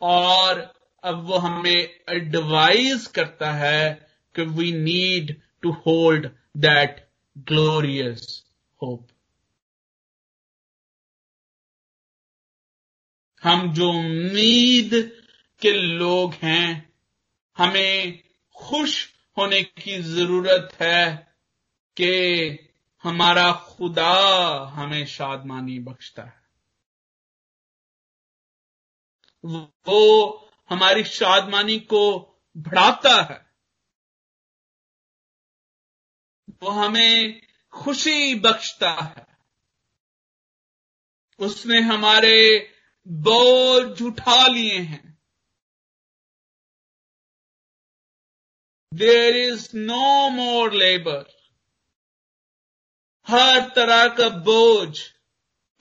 और 0.01 0.73
अब 1.03 1.25
वो 1.25 1.37
हमें 1.37 2.01
एडवाइज 2.09 3.07
करता 3.07 3.51
है 3.51 4.04
we 4.39 4.71
need 4.71 5.41
to 5.61 5.71
hold 5.71 6.29
that 6.57 7.09
glorious 7.37 8.45
hope 8.83 9.07
हम 13.43 13.73
जो 13.73 13.89
उम्मीद 13.89 15.21
के 15.61 15.71
लोग 15.71 16.33
हैं, 16.33 16.93
हमें 17.57 18.23
खुश 18.55 19.13
होने 19.37 19.63
की 19.63 20.01
ज़रूरत 20.01 20.77
है 20.81 21.35
कि 21.97 22.49
हमारा 23.03 23.51
खुदा 23.51 24.13
हमें 24.73 25.05
शादमानी 25.05 25.79
बख्शता 25.79 26.23
है। 26.23 26.45
वो 29.61 30.31
हमारी 30.69 31.03
शादमानी 31.03 31.79
को 31.79 32.33
बढ़ाता 32.57 33.21
है। 33.33 33.44
वो 36.49 36.69
हमें 36.69 37.41
खुशी 37.71 38.35
बख्शता 38.35 38.91
है। 38.91 39.37
उसने 41.39 41.79
हमारे 41.79 42.69
बोझ 43.07 44.01
उठा 44.01 44.47
लिए 44.47 44.79
हैं। 44.79 45.19
There 48.93 49.35
is 49.35 49.77
no 49.77 50.29
more 50.29 50.73
labour 50.73 51.35
हर 53.27 53.73
तरह 53.75 54.07
का 54.07 54.29
बोझ, 54.29 55.11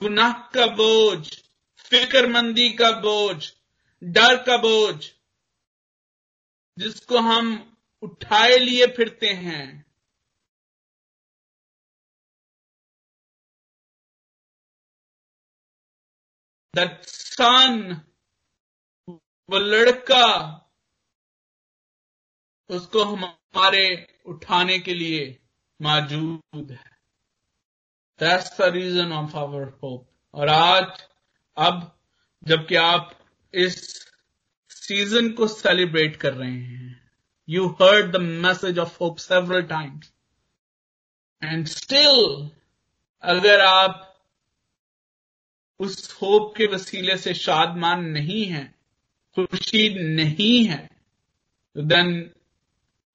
गुनाह 0.01 0.33
का 0.33 0.65
बोझ, 0.65 1.43
फिक्रमंदी 1.77 2.69
का 2.69 2.91
बोझ, 2.91 3.51
डर 4.03 4.43
का 4.43 4.57
बोझ, 4.57 5.11
जिसको 6.77 7.17
हम 7.17 7.77
उठाए 8.01 8.57
लिए 8.57 8.87
फिरते 8.87 9.27
हैं। 9.27 9.84
That 16.75 17.05
son 17.05 18.01
वो 19.49 19.59
लड़का 19.59 20.27
उसको 22.69 23.03
हमारे 23.03 23.85
उठाने 24.25 24.79
के 24.79 24.93
लिए 24.93 25.39
मौजूद 25.81 26.71
है। 26.71 26.97
That's 28.19 28.57
the 28.59 28.71
reason 28.73 29.11
of 29.13 29.35
our 29.37 29.67
hope 29.83 30.07
और 30.33 30.49
आज, 30.49 31.03
अब, 31.57 31.99
जबकि 32.43 32.75
आप 32.75 33.11
इस 33.53 33.77
सीज़न 34.69 35.29
को 35.31 35.47
सेलिब्रेट 35.47 36.15
कर 36.15 36.33
रहे 36.33 36.51
हैं 36.51 37.09
you 37.49 37.67
heard 37.81 38.11
the 38.11 38.21
message 38.21 38.79
of 38.79 38.97
hope 39.01 39.17
several 39.17 39.63
times 39.63 40.11
and 41.43 41.65
still 41.67 42.49
अगर 43.23 43.61
आप 43.61 44.11
उस 45.79 46.17
होप 46.21 46.53
के 46.57 46.65
वसीले 46.67 47.17
से 47.17 47.33
शादमान 47.33 48.05
नहीं 48.07 48.45
है, 48.45 48.63
खुशी 49.37 49.89
नहीं 50.15 50.63
है 50.65 50.89
then 51.75 52.29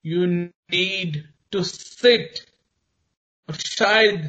you 0.05 0.27
need 0.27 1.23
to 1.53 1.63
sit 1.63 2.41
और 3.49 3.55
शायद 3.57 4.29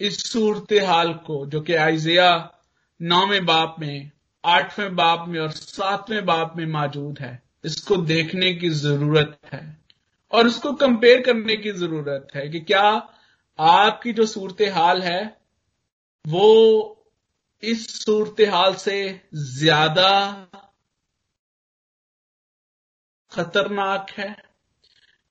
इस 0.00 0.22
सूरत 0.22 0.72
हाल 0.86 1.12
को, 1.26 1.44
जो 1.46 1.60
कि 1.60 1.74
आइजिया 1.74 2.28
नौवें 3.00 3.44
बाप 3.46 3.76
में, 3.80 4.10
आठवें 4.44 4.94
बाप 4.96 5.24
में 5.28 5.38
और 5.40 5.50
सातवें 5.50 6.24
बाप 6.26 6.54
में 6.56 6.66
मौजूद 6.66 7.18
है, 7.18 7.42
इसको 7.64 7.96
देखने 7.96 8.52
की 8.54 8.68
ज़रूरत 8.70 9.38
है 9.52 9.76
और 10.32 10.46
उसको 10.46 10.72
कंपेयर 10.72 11.20
करने 11.22 11.56
की 11.56 11.72
ज़रूरत 11.72 12.28
है 12.34 12.48
कि 12.48 12.60
क्या 12.60 12.82
आपकी 13.58 14.12
जो 14.12 14.26
सूरत 14.26 14.62
हाल 14.72 15.02
है, 15.02 15.36
वो 16.24 16.94
इस 17.62 17.86
सूरत 17.94 18.40
हाल 18.50 18.74
से 18.76 18.98
ज़्यादा 19.34 20.10
खतरनाक 23.32 24.10
है। 24.18 24.34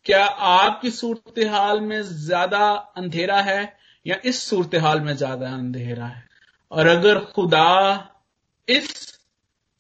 क्या 0.06 0.26
आपकी 0.26 0.92
सूरत 0.92 1.40
हाल 1.52 1.82
में 1.82 2.02
ज़्यादा 2.02 2.68
अंधेरा 2.98 3.42
है 3.42 3.62
या 4.06 4.16
इस 4.26 4.42
सूरत 4.44 4.76
हाल 4.84 5.02
में 5.02 5.16
ज़्यादा 5.16 5.50
अंधेरा 5.54 6.06
है? 6.06 6.26
और 6.72 6.88
अगर 6.88 7.20
खुदा 7.26 7.68
इस 8.68 8.90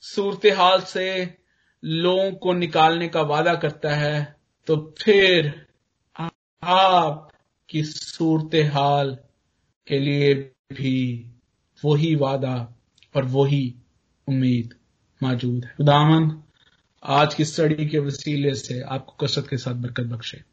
सूरत 0.04 0.45
हाल 0.58 0.82
से 0.86 1.08
लोगों 1.84 2.32
को 2.34 2.54
निकालने 2.54 3.08
का 3.08 3.22
वादा 3.24 3.54
करता 3.56 3.95
है 3.95 4.36
तो 4.68 4.76
फिर 5.00 5.54
आपकी 6.16 7.84
सूरत 7.84 8.56
हाल 8.74 9.18
के 9.88 10.00
लिए 10.00 10.34
भी 10.74 10.93
वही 11.86 12.15
वादा 12.15 12.73
और 13.15 13.25
वही 13.25 13.75
उम्मीद 14.28 14.73
मौजूद 15.23 15.65
है। 15.65 15.73
खुदावन 15.78 16.41
आज 17.03 17.34
की 17.34 17.45
स्टडी 17.45 17.86
के 17.86 17.99
वसीले 17.99 18.55
से 18.55 18.82
आपको 18.82 19.25
कसरत 19.25 19.47
के 19.47 19.57
साथ 19.57 19.73
बरकत 19.73 20.03
बख्शे। 20.03 20.43